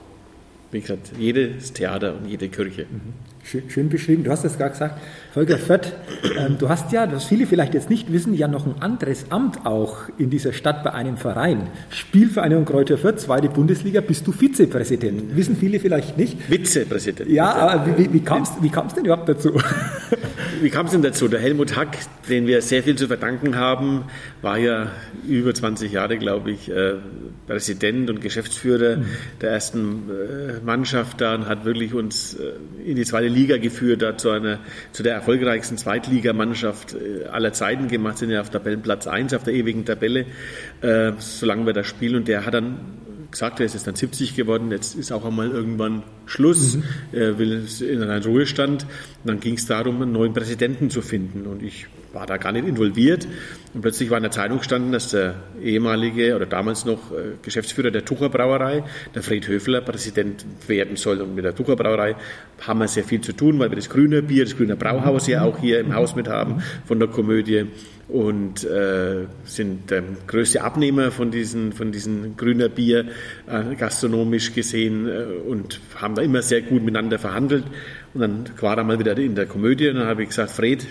[0.71, 2.87] wie gesagt, jedes Theater und jede Kirche.
[2.91, 3.13] Mhm.
[3.69, 4.25] Schön, beschrieben.
[4.25, 5.01] Du hast es gerade gesagt,
[5.33, 5.93] Volker Fett,
[6.37, 9.65] ähm, du hast ja, was viele vielleicht jetzt nicht wissen, ja noch ein anderes Amt
[9.65, 11.69] auch in dieser Stadt bei einem Verein.
[11.91, 15.37] Spielvereinigung Kräuter Fürth, zweite Bundesliga, bist du Vizepräsident.
[15.37, 16.43] Wissen viele vielleicht nicht.
[16.43, 17.31] Vizepräsident.
[17.31, 19.53] Ja, aber wie, wie, kam es denn überhaupt dazu?
[20.61, 21.29] Wie kam es denn dazu?
[21.29, 21.99] Der Helmut Hack,
[22.29, 24.05] den wir sehr viel zu verdanken haben,
[24.43, 24.91] war ja
[25.27, 26.95] über 20 Jahre, glaube ich, äh,
[27.47, 29.07] Präsident und Geschäftsführer mhm.
[29.41, 32.53] der ersten äh, Mannschaft da und hat wirklich uns äh,
[32.85, 34.59] in die zweite Liga geführt, da zu, einer,
[34.93, 36.97] zu der erfolgreichsten Zweitligamannschaft
[37.31, 40.27] aller Zeiten gemacht, sind ja auf Tabellenplatz 1 auf der ewigen Tabelle,
[41.19, 42.17] solange wir da spielen.
[42.17, 42.79] Und der hat dann
[43.37, 46.83] gesagt, er ist jetzt dann 70 geworden, jetzt ist auch einmal irgendwann Schluss, mhm.
[47.13, 48.85] er will in einen Ruhestand.
[48.85, 48.89] Und
[49.25, 51.47] dann ging es darum, einen neuen Präsidenten zu finden.
[51.47, 53.29] Und ich war da gar nicht involviert.
[53.75, 57.91] Und plötzlich war in der Zeitung gestanden, dass der ehemalige oder damals noch äh, Geschäftsführer
[57.91, 58.85] der Tucher Brauerei,
[59.15, 61.21] der Fred Höfler, Präsident werden soll.
[61.21, 62.17] Und mit der Tucher Brauerei
[62.67, 65.43] haben wir sehr viel zu tun, weil wir das grüne Bier, das grüne Brauhaus ja
[65.43, 67.67] auch hier im Haus mit haben von der Komödie
[68.09, 73.07] und äh, sind der größte Abnehmer von diesen, von diesen grüner Bier
[73.49, 77.65] äh, gastronomisch gesehen äh, und haben da immer sehr gut miteinander verhandelt.
[78.15, 80.87] Und dann war er mal wieder in der Komödie und dann habe ich gesagt, Fred,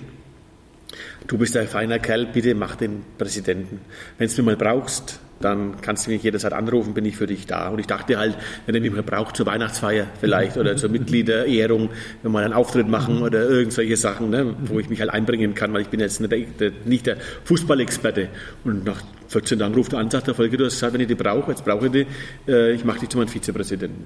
[1.28, 3.82] du bist ein feiner Kerl, bitte mach den Präsidenten.
[4.18, 7.46] Wenn du mich mal brauchst, dann kannst du mich jederzeit anrufen, bin ich für dich
[7.46, 7.68] da.
[7.70, 11.90] Und ich dachte halt, wenn er mich mal braucht zur Weihnachtsfeier vielleicht oder zur Mitgliederehrung,
[12.24, 15.74] wenn wir einen Auftritt machen oder irgendwelche Sachen, ne, wo ich mich halt einbringen kann,
[15.74, 18.30] weil ich bin jetzt nicht der, nicht der Fußballexperte.
[18.64, 21.08] Und nach 14 Tagen ruft er an, sagt der Folge, du hast gesagt, wenn ich
[21.08, 22.08] die brauche, jetzt brauche ich die,
[22.48, 24.06] äh, ich mache dich zu meinem Vizepräsidenten.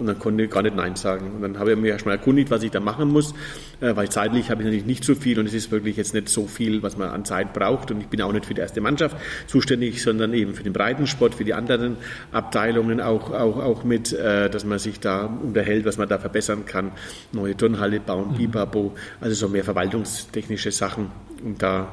[0.00, 1.30] Und dann konnte ich gar nicht Nein sagen.
[1.36, 3.34] Und dann habe ich mich erstmal erkundigt, was ich da machen muss,
[3.80, 6.28] äh, weil zeitlich habe ich natürlich nicht so viel und es ist wirklich jetzt nicht
[6.28, 7.90] so viel, was man an Zeit braucht.
[7.90, 11.34] Und ich bin auch nicht für die erste Mannschaft zuständig, sondern eben für den Breitensport,
[11.34, 11.98] für die anderen
[12.32, 16.64] Abteilungen auch, auch, auch mit, äh, dass man sich da unterhält, was man da verbessern
[16.64, 16.92] kann.
[17.32, 18.36] Neue Turnhalle bauen, mhm.
[18.38, 21.10] Bibabo, also so mehr verwaltungstechnische Sachen.
[21.44, 21.88] Und da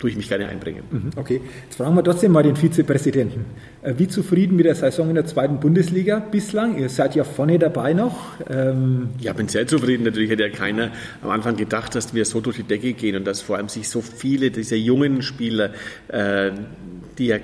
[0.00, 0.82] tue ich mich gerne einbringen.
[0.90, 3.44] Mhm, okay, jetzt fragen wir trotzdem mal den Vizepräsidenten.
[3.82, 6.78] Äh, wie zufrieden mit der Saison in der zweiten Bundesliga bislang?
[6.78, 8.34] Ihr seid ja vorne dabei noch.
[8.50, 10.04] Ähm ja, bin sehr zufrieden.
[10.04, 10.90] Natürlich hätte ja keiner
[11.22, 13.88] am Anfang gedacht, dass wir so durch die Decke gehen und dass vor allem sich
[13.88, 15.70] so viele dieser jungen Spieler
[16.08, 16.50] äh,
[17.20, 17.36] die ja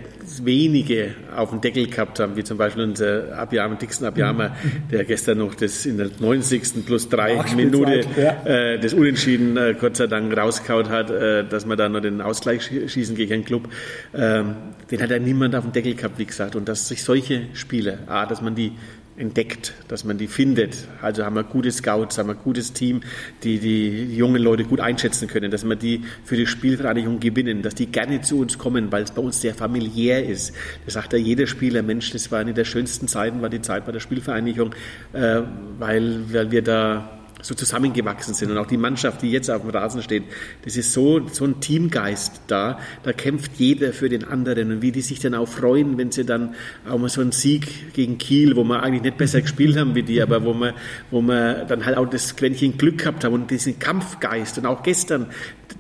[0.43, 4.89] wenige auf dem Deckel gehabt haben, wie zum Beispiel unser Abjama, Dixon Abjama, mhm.
[4.91, 6.87] der gestern noch das in der 90.
[6.87, 8.43] plus drei Minute ja.
[8.45, 12.23] äh, das Unentschieden äh, Gott sei Dank rauskaut hat, äh, dass man da noch den
[12.23, 13.69] Ausgleich schießen gegen einen Club.
[14.15, 14.57] Ähm,
[14.91, 16.57] den hat ja niemand auf dem Deckel gehabt, wie gesagt.
[16.57, 18.73] Und dass sich solche Spiele, A, dass man die
[19.17, 20.89] entdeckt, dass man die findet.
[21.01, 23.01] Also haben wir gute Scouts, haben wir ein gutes Team,
[23.43, 27.75] die die jungen Leute gut einschätzen können, dass wir die für die Spielvereinigung gewinnen, dass
[27.75, 30.55] die gerne zu uns kommen, weil es bei uns sehr familiär ist.
[30.85, 33.87] Das sagt ja jeder Spieler, Mensch, das war eine der schönsten Zeiten, war die Zeit
[33.87, 34.75] bei der Spielvereinigung,
[35.13, 35.43] äh,
[35.79, 38.51] weil, weil wir da so zusammengewachsen sind.
[38.51, 40.25] Und auch die Mannschaft, die jetzt auf dem Rasen steht,
[40.65, 42.79] das ist so, so ein Teamgeist da.
[43.03, 44.73] Da kämpft jeder für den anderen.
[44.73, 46.55] Und wie die sich dann auch freuen, wenn sie dann
[46.89, 50.03] auch mal so einen Sieg gegen Kiel, wo wir eigentlich nicht besser gespielt haben wie
[50.03, 50.75] die, aber wo wir,
[51.11, 54.59] wo wir dann halt auch das Quäntchen Glück gehabt haben und diesen Kampfgeist.
[54.59, 55.27] Und auch gestern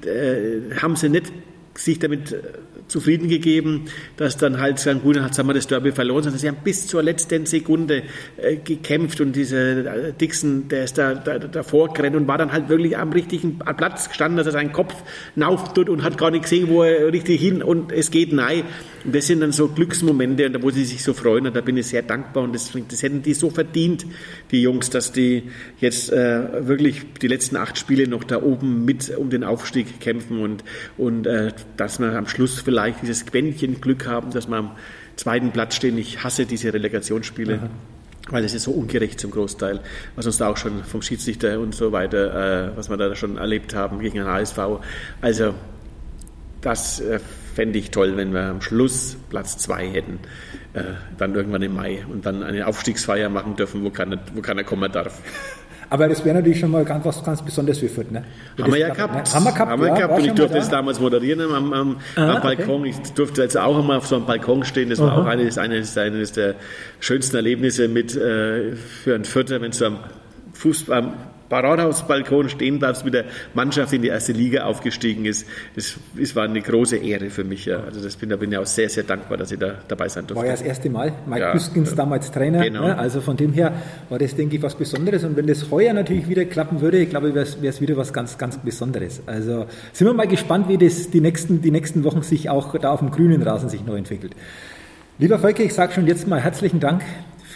[0.04, 1.32] äh, haben sie nicht
[1.74, 2.34] sich damit
[2.88, 6.48] zufrieden gegeben, dass dann halt sagen, gut, jetzt haben wir das Derby verloren, sondern sie
[6.48, 8.04] haben bis zur letzten Sekunde
[8.36, 12.52] äh, gekämpft und dieser äh, Dixon, der ist da, da davor gerannt und war dann
[12.52, 14.94] halt wirklich am richtigen Platz gestanden, dass er seinen Kopf
[15.74, 18.62] tut und hat gar nicht gesehen, wo er richtig hin und es geht nein.
[19.04, 21.86] Und das sind dann so Glücksmomente, wo sie sich so freuen und da bin ich
[21.86, 24.06] sehr dankbar und das, das hätten die so verdient,
[24.50, 25.44] die Jungs, dass die
[25.80, 30.40] jetzt äh, wirklich die letzten acht Spiele noch da oben mit um den Aufstieg kämpfen
[30.40, 30.64] und,
[30.96, 34.72] und äh, dass man am Schluss vielleicht vielleicht dieses Quäntchen Glück haben, dass wir am
[35.16, 35.96] zweiten Platz stehen.
[35.96, 37.54] Ich hasse diese Relegationsspiele.
[37.54, 37.70] Aha
[38.28, 39.78] weil es ist so ungerecht zum Großteil,
[40.16, 43.36] was uns da auch schon vom Schiedsrichter und so weiter, äh, was wir da schon
[43.36, 44.58] erlebt haben gegen den HSV.
[45.20, 45.54] Also
[46.60, 47.20] das äh,
[47.54, 50.18] fände ich toll, wenn wir am Schluss Platz zwei hätten,
[50.74, 50.82] äh,
[51.16, 54.90] dann irgendwann im Mai und dann eine Aufstiegsfeier machen dürfen, wo keiner, wo keiner kommen
[54.90, 55.22] darf.
[55.88, 58.10] Aber das wäre natürlich schon mal ganz, was ganz Besonderes für Fürth.
[58.10, 58.24] Ne?
[58.60, 59.14] Haben wir ja gehabt.
[59.14, 59.34] Ne?
[59.34, 59.70] Haben wir gehabt.
[59.70, 60.18] Haben wir ja, gehabt.
[60.18, 62.80] Und ich durfte das damals moderieren am, am, Aha, am Balkon.
[62.80, 62.94] Okay.
[63.04, 64.90] Ich durfte jetzt auch mal auf so einem Balkon stehen.
[64.90, 65.22] Das war Aha.
[65.22, 66.54] auch eines, eines, eines der
[67.00, 69.98] schönsten Erlebnisse mit, äh, für einen Fürther, wenn du am
[70.54, 71.12] Fußball,
[71.48, 73.24] Paradhausbalkon stehen bleibst mit der
[73.54, 75.46] Mannschaft in die erste Liga aufgestiegen ist.
[75.74, 77.66] Das, das war eine große Ehre für mich.
[77.66, 77.80] Ja.
[77.80, 80.26] Also das bin, da bin ich auch sehr, sehr dankbar, dass ich da dabei sein
[80.26, 80.36] durfte.
[80.36, 81.12] War ja das erste Mal.
[81.26, 82.62] Mike ja, Büskens damals Trainer.
[82.62, 82.82] Genau.
[82.86, 82.98] Ne?
[82.98, 83.72] Also von dem her
[84.08, 85.24] war das, denke ich, was Besonderes.
[85.24, 88.38] Und wenn das heuer natürlich wieder klappen würde, ich glaube, wäre es wieder was ganz,
[88.38, 89.22] ganz Besonderes.
[89.26, 92.90] Also sind wir mal gespannt, wie das die nächsten, die nächsten Wochen sich auch da
[92.90, 94.32] auf dem grünen Rasen sich neu entwickelt.
[95.18, 97.02] Lieber Volker, ich sage schon jetzt mal herzlichen Dank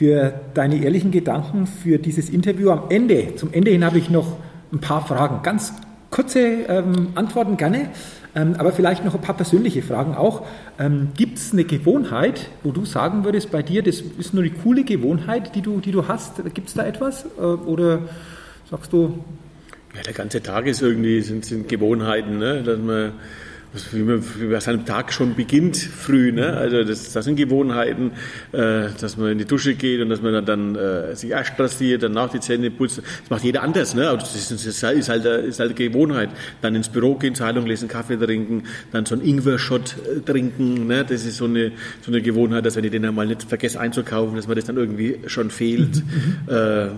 [0.01, 2.71] für deine ehrlichen Gedanken, für dieses Interview.
[2.71, 4.39] Am Ende, zum Ende hin habe ich noch
[4.73, 5.43] ein paar Fragen.
[5.43, 5.75] Ganz
[6.09, 7.91] kurze ähm, Antworten gerne,
[8.35, 10.47] ähm, aber vielleicht noch ein paar persönliche Fragen auch.
[10.79, 14.53] Ähm, Gibt es eine Gewohnheit, wo du sagen würdest, bei dir, das ist nur eine
[14.53, 16.43] coole Gewohnheit, die du, die du hast?
[16.55, 17.27] Gibt es da etwas?
[17.39, 18.09] Äh, oder
[18.71, 19.23] sagst du?
[19.95, 22.63] Ja, der ganze Tag ist irgendwie, sind, sind Gewohnheiten, ne?
[22.63, 23.13] dass man
[23.93, 26.33] wie man, wie man seinen Tag schon beginnt früh.
[26.33, 26.57] Ne?
[26.57, 28.12] Also das, das sind Gewohnheiten,
[28.53, 31.59] äh, dass man in die Dusche geht und dass man dann, dann äh, sich erst
[31.59, 32.99] rasiert, danach die Zähne putzt.
[32.99, 33.95] Das macht jeder anders.
[33.95, 34.09] Ne?
[34.09, 36.31] Aber das ist, das ist, halt, ist, halt, ist halt eine Gewohnheit.
[36.62, 40.89] Dann ins Büro gehen, Zeitung lesen, Kaffee trinken, dann so einen Ingwer-Shot äh, trinken.
[40.89, 41.05] Ne?
[41.05, 44.35] Das ist so eine, so eine Gewohnheit, dass wenn ich den einmal nicht vergesse einzukaufen,
[44.35, 45.97] dass man das dann irgendwie schon fehlt.
[45.97, 46.53] Mhm.
[46.53, 46.89] Äh,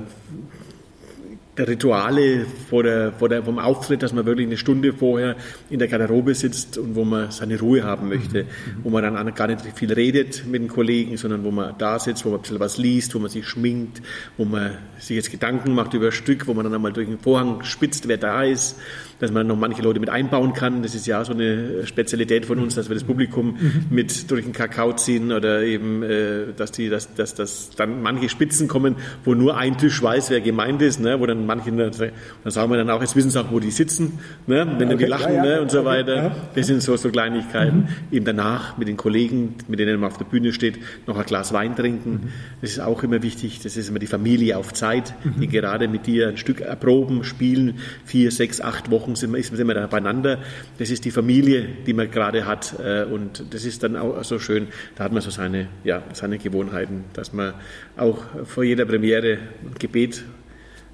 [1.59, 5.37] Rituale vor der, vor der, vom Auftritt, dass man wirklich eine Stunde vorher
[5.69, 8.49] in der Garderobe sitzt und wo man seine Ruhe haben möchte, mhm.
[8.85, 12.25] wo man dann gar nicht viel redet mit den Kollegen, sondern wo man da sitzt,
[12.25, 14.01] wo man ein bisschen was liest, wo man sich schminkt,
[14.39, 17.19] wo man sich jetzt Gedanken macht über ein Stück, wo man dann einmal durch den
[17.19, 18.77] Vorhang spitzt, wer da ist
[19.19, 20.83] dass man noch manche Leute mit einbauen kann.
[20.83, 23.57] Das ist ja so eine Spezialität von uns, dass wir das Publikum
[23.91, 28.29] mit durch den Kakao ziehen oder eben, äh, dass die, dass, dass, dass dann manche
[28.29, 31.21] Spitzen kommen, wo nur ein Tisch weiß, wer gemeint ist, ne?
[31.21, 31.93] wo dann manche, dann
[32.51, 34.67] sagen wir dann auch, jetzt wissen sie auch, wo die sitzen, ne?
[34.79, 35.63] wenn okay, die lachen ja, ja, ne?
[35.63, 36.35] und so weiter.
[36.55, 37.79] Das sind so, so Kleinigkeiten.
[37.81, 37.89] Mhm.
[38.11, 41.53] Eben danach mit den Kollegen, mit denen man auf der Bühne steht, noch ein Glas
[41.53, 42.11] Wein trinken.
[42.11, 42.29] Mhm.
[42.61, 43.61] Das ist auch immer wichtig.
[43.63, 45.51] Das ist immer die Familie auf Zeit, die mhm.
[45.51, 49.67] gerade mit dir ein Stück erproben, spielen, vier, sechs, acht Wochen Wochen sind wir, sind
[49.67, 50.39] wir da beieinander.
[50.79, 52.75] Das ist die Familie, die man gerade hat.
[52.81, 54.69] Äh, und das ist dann auch so schön.
[54.97, 57.55] Da hat man so seine, ja, seine Gewohnheiten, dass man
[57.97, 60.25] auch vor jeder Premiere ein Gebet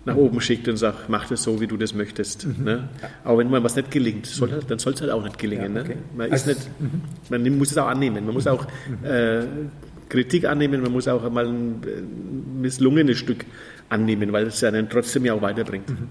[0.05, 2.47] nach oben schickt und sagt, mach das so, wie du das möchtest.
[2.47, 2.65] Mhm.
[2.65, 2.89] Ne?
[3.25, 5.77] Aber wenn mal was nicht gelingt, soll, halt, dann soll es halt auch nicht gelingen.
[5.77, 5.95] Ja, okay.
[5.97, 6.03] ne?
[6.17, 7.03] Man, also, nicht, mhm.
[7.29, 8.25] man muss es auch annehmen.
[8.25, 9.05] Man muss auch mhm.
[9.05, 9.43] äh,
[10.09, 11.83] Kritik annehmen, man muss auch mal ein
[12.63, 13.45] misslungenes Stück
[13.91, 15.91] annehmen, weil es ja einen trotzdem ja auch weiterbringt.
[15.91, 16.09] Mhm.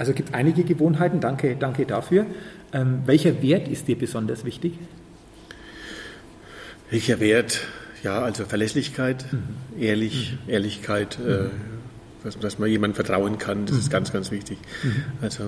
[0.00, 2.24] Also gibt einige Gewohnheiten, danke, danke dafür.
[2.72, 4.72] Ähm, welcher Wert ist dir besonders wichtig?
[6.88, 7.60] Welcher Wert?
[8.02, 9.78] Ja, also Verlässlichkeit, mhm.
[9.78, 10.50] Ehrlich, mhm.
[10.50, 11.30] Ehrlichkeit, mhm.
[11.30, 11.38] Äh,
[12.24, 13.92] dass, dass, man jemandem vertrauen kann, das ist mhm.
[13.92, 14.56] ganz, ganz wichtig.
[14.82, 15.04] Mhm.
[15.20, 15.44] Also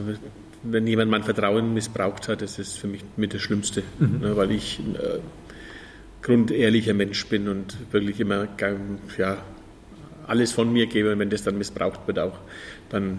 [0.63, 4.21] wenn jemand mein Vertrauen missbraucht hat, das ist für mich mit das Schlimmste, mhm.
[4.21, 5.21] ne, weil ich ein äh,
[6.21, 8.49] grundehrlicher Mensch bin und wirklich immer
[9.17, 9.39] ja,
[10.27, 12.39] alles von mir gebe und wenn das dann missbraucht wird auch,
[12.91, 13.19] dann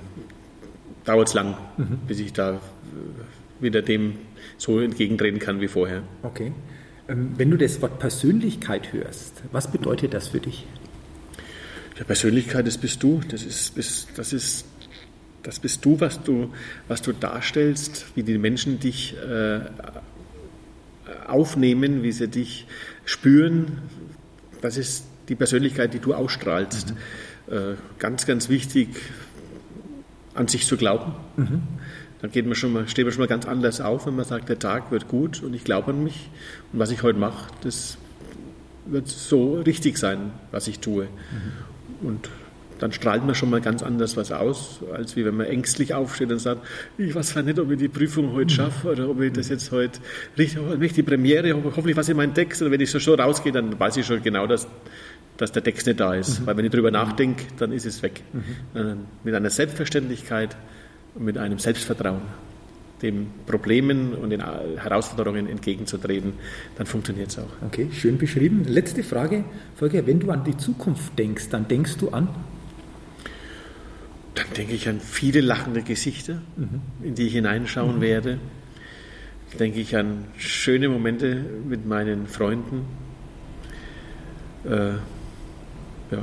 [1.06, 2.00] dauert es lang, mhm.
[2.08, 2.60] bis ich da
[3.60, 4.16] wieder dem
[4.58, 6.04] so entgegentreten kann wie vorher.
[6.22, 6.52] Okay.
[7.08, 10.66] Ähm, wenn du das Wort Persönlichkeit hörst, was bedeutet das für dich?
[11.98, 13.22] Ja, Persönlichkeit, das bist du.
[13.30, 13.78] Das ist,
[14.18, 14.66] das ist,
[15.44, 16.52] das bist du, was du,
[16.88, 19.60] was du darstellst, wie die Menschen dich äh,
[21.28, 22.66] aufnehmen, wie sie dich
[23.06, 23.80] spüren.
[24.62, 26.94] Das ist die Persönlichkeit, die du ausstrahlst.
[27.48, 27.54] Mhm.
[27.54, 28.90] Äh, ganz, ganz wichtig
[30.36, 31.14] an sich zu glauben.
[31.38, 31.62] Mhm.
[32.22, 34.50] Dann geht man schon mal, steht man schon mal ganz anders auf, wenn man sagt,
[34.50, 36.30] der Tag wird gut und ich glaube an mich
[36.72, 37.98] und was ich heute mache, das
[38.86, 41.06] wird so richtig sein, was ich tue.
[41.06, 42.08] Mhm.
[42.08, 42.30] Und
[42.80, 46.32] dann strahlt man schon mal ganz anders was aus, als wie wenn man ängstlich aufsteht
[46.32, 46.66] und sagt,
[46.98, 50.00] ich weiß nicht, ob ich die Prüfung heute schaffe oder ob ich das jetzt heute
[50.38, 53.54] richtig, ich die Premiere, hoffentlich was in meinen Text und wenn ich so schon rausgehe,
[53.54, 54.68] dann weiß ich schon genau, dass
[55.38, 56.42] dass der Text nicht da ist.
[56.42, 56.46] Mhm.
[56.46, 58.22] Weil wenn ich darüber nachdenke, dann ist es weg.
[58.34, 59.06] Mhm.
[59.24, 60.56] Mit einer Selbstverständlichkeit
[61.16, 62.22] und mit einem Selbstvertrauen,
[63.02, 66.34] den Problemen und den Herausforderungen entgegenzutreten,
[66.78, 67.50] dann funktioniert es auch.
[67.66, 68.64] Okay, schön beschrieben.
[68.66, 69.44] Letzte Frage,
[69.76, 72.30] Volker, wenn du an die Zukunft denkst, dann denkst du an?
[74.36, 76.82] Dann denke ich an viele lachende Gesichter, mhm.
[77.04, 78.02] in die ich hineinschauen mhm.
[78.02, 78.40] werde.
[79.60, 82.86] Denke ich an schöne Momente mit meinen Freunden.
[84.66, 84.94] Äh,
[86.14, 86.20] ja.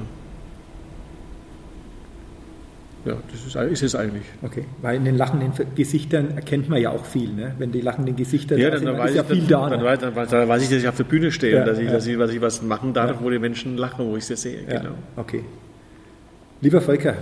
[3.07, 4.25] Ja, das ist, ist, es eigentlich.
[4.43, 7.55] Okay, weil in den lachenden Gesichtern erkennt man ja auch viel, ne?
[7.57, 9.71] Wenn die lachenden Gesichter ja, da sind, dann, dann ist ja viel da.
[9.71, 9.97] Dann, ne?
[9.97, 11.87] dann, weiß, dann, weiß, ich, dass ich auf der Bühne stehe ja, und dass ich,
[11.87, 11.93] ja.
[11.93, 13.17] dass, ich, dass ich was machen darf, ja.
[13.23, 14.65] wo die Menschen lachen, wo ich sie sehe.
[14.65, 14.97] Genau.
[15.17, 15.45] Okay.
[16.61, 17.15] Lieber Volker,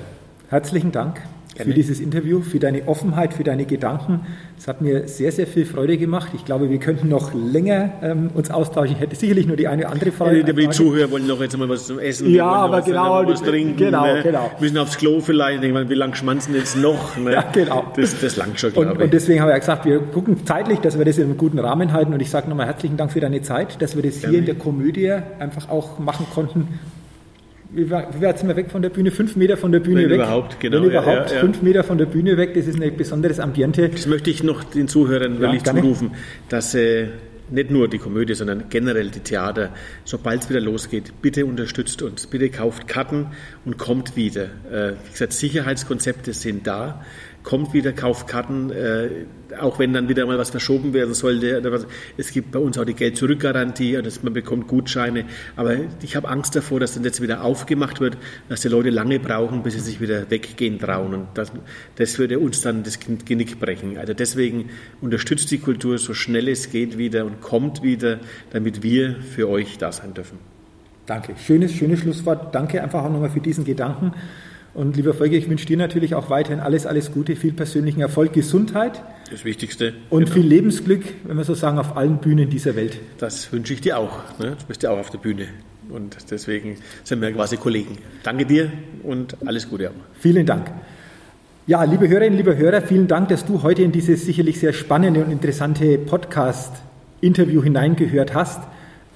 [0.48, 1.22] herzlichen Dank
[1.56, 4.26] für dieses Interview, für deine Offenheit, für deine Gedanken.
[4.56, 6.30] Es hat mir sehr, sehr viel Freude gemacht.
[6.34, 8.94] Ich glaube, wir könnten noch länger ähm, uns austauschen.
[8.96, 10.38] Ich hätte sicherlich nur die eine oder andere Frage.
[10.40, 12.30] Ja, die Zuhörer wollen noch jetzt mal was zum Essen.
[12.30, 13.26] Ja, aber genau.
[13.26, 13.76] Was trinken.
[13.76, 14.22] Genau, ne?
[14.22, 14.50] genau.
[14.60, 15.62] Müssen aufs Klo vielleicht.
[15.62, 17.16] Ich meine, wie lange schmanzen jetzt noch?
[17.16, 17.32] Ne?
[17.32, 17.92] Ja, genau.
[17.96, 19.04] Das, das langt schon, glaube und, ich.
[19.04, 21.58] Und deswegen haben wir ja gesagt, wir gucken zeitlich, dass wir das in einem guten
[21.58, 22.12] Rahmen halten.
[22.12, 24.54] Und ich sage nochmal herzlichen Dank für deine Zeit, dass wir das hier in der
[24.54, 26.68] Komödie einfach auch machen konnten
[27.78, 29.10] wie weit sind wir weg von der Bühne?
[29.10, 30.16] Fünf Meter von der Bühne Wenn weg.
[30.16, 30.76] Überhaupt, genau.
[30.78, 31.40] Wenn überhaupt, ja, ja.
[31.40, 33.88] fünf Meter von der Bühne weg, das ist ein besonderes Ambiente.
[33.88, 36.12] Das möchte ich noch den Zuhörern wirklich zurufen,
[36.48, 37.08] dass äh,
[37.50, 39.70] nicht nur die Komödie, sondern generell die Theater,
[40.04, 43.28] sobald es wieder losgeht, bitte unterstützt uns, bitte kauft Karten
[43.64, 44.44] und kommt wieder.
[44.70, 47.04] Äh, wie gesagt, Sicherheitskonzepte sind da
[47.48, 49.08] kommt wieder, kauft Karten, äh,
[49.58, 51.62] auch wenn dann wieder mal was verschoben werden sollte.
[52.18, 55.24] Es gibt bei uns auch die Geld-Zurück-Garantie und man bekommt Gutscheine.
[55.56, 58.18] Aber ich habe Angst davor, dass dann jetzt wieder aufgemacht wird,
[58.50, 61.14] dass die Leute lange brauchen, bis sie sich wieder weggehen trauen.
[61.14, 61.50] Und das,
[61.96, 63.96] das würde uns dann das Genick brechen.
[63.96, 64.68] Also deswegen
[65.00, 68.20] unterstützt die Kultur so schnell es geht wieder und kommt wieder,
[68.50, 70.38] damit wir für euch da sein dürfen.
[71.06, 71.34] Danke.
[71.42, 72.54] Schönes, schönes Schlusswort.
[72.54, 74.12] Danke einfach auch nochmal für diesen Gedanken.
[74.78, 78.32] Und lieber Volker, ich wünsche dir natürlich auch weiterhin alles, alles Gute, viel persönlichen Erfolg,
[78.32, 79.02] Gesundheit.
[79.28, 79.94] Das Wichtigste.
[80.08, 80.34] Und genau.
[80.34, 82.96] viel Lebensglück, wenn wir so sagen, auf allen Bühnen dieser Welt.
[83.18, 84.38] Das wünsche ich dir auch.
[84.38, 84.56] Ne?
[84.56, 85.48] Du bist ja auch auf der Bühne.
[85.88, 87.98] Und deswegen sind wir quasi Kollegen.
[88.22, 88.70] Danke dir
[89.02, 89.90] und alles Gute.
[90.20, 90.70] Vielen Dank.
[91.66, 95.24] Ja, liebe Hörerinnen, liebe Hörer, vielen Dank, dass du heute in dieses sicherlich sehr spannende
[95.24, 98.62] und interessante Podcast-Interview hineingehört hast.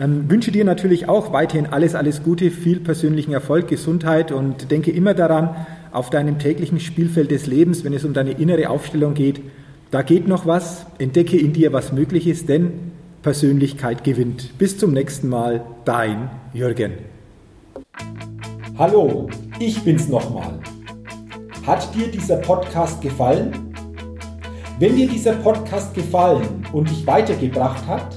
[0.01, 4.91] Ähm, wünsche dir natürlich auch weiterhin alles, alles Gute, viel persönlichen Erfolg, Gesundheit und denke
[4.91, 9.41] immer daran, auf deinem täglichen Spielfeld des Lebens, wenn es um deine innere Aufstellung geht,
[9.91, 14.57] da geht noch was, entdecke in dir, was möglich ist, denn Persönlichkeit gewinnt.
[14.57, 16.93] Bis zum nächsten Mal, dein Jürgen.
[18.79, 19.29] Hallo,
[19.59, 20.59] ich bin's nochmal.
[21.67, 23.75] Hat dir dieser Podcast gefallen?
[24.79, 28.17] Wenn dir dieser Podcast gefallen und dich weitergebracht hat,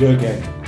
[0.00, 0.59] Jürgen.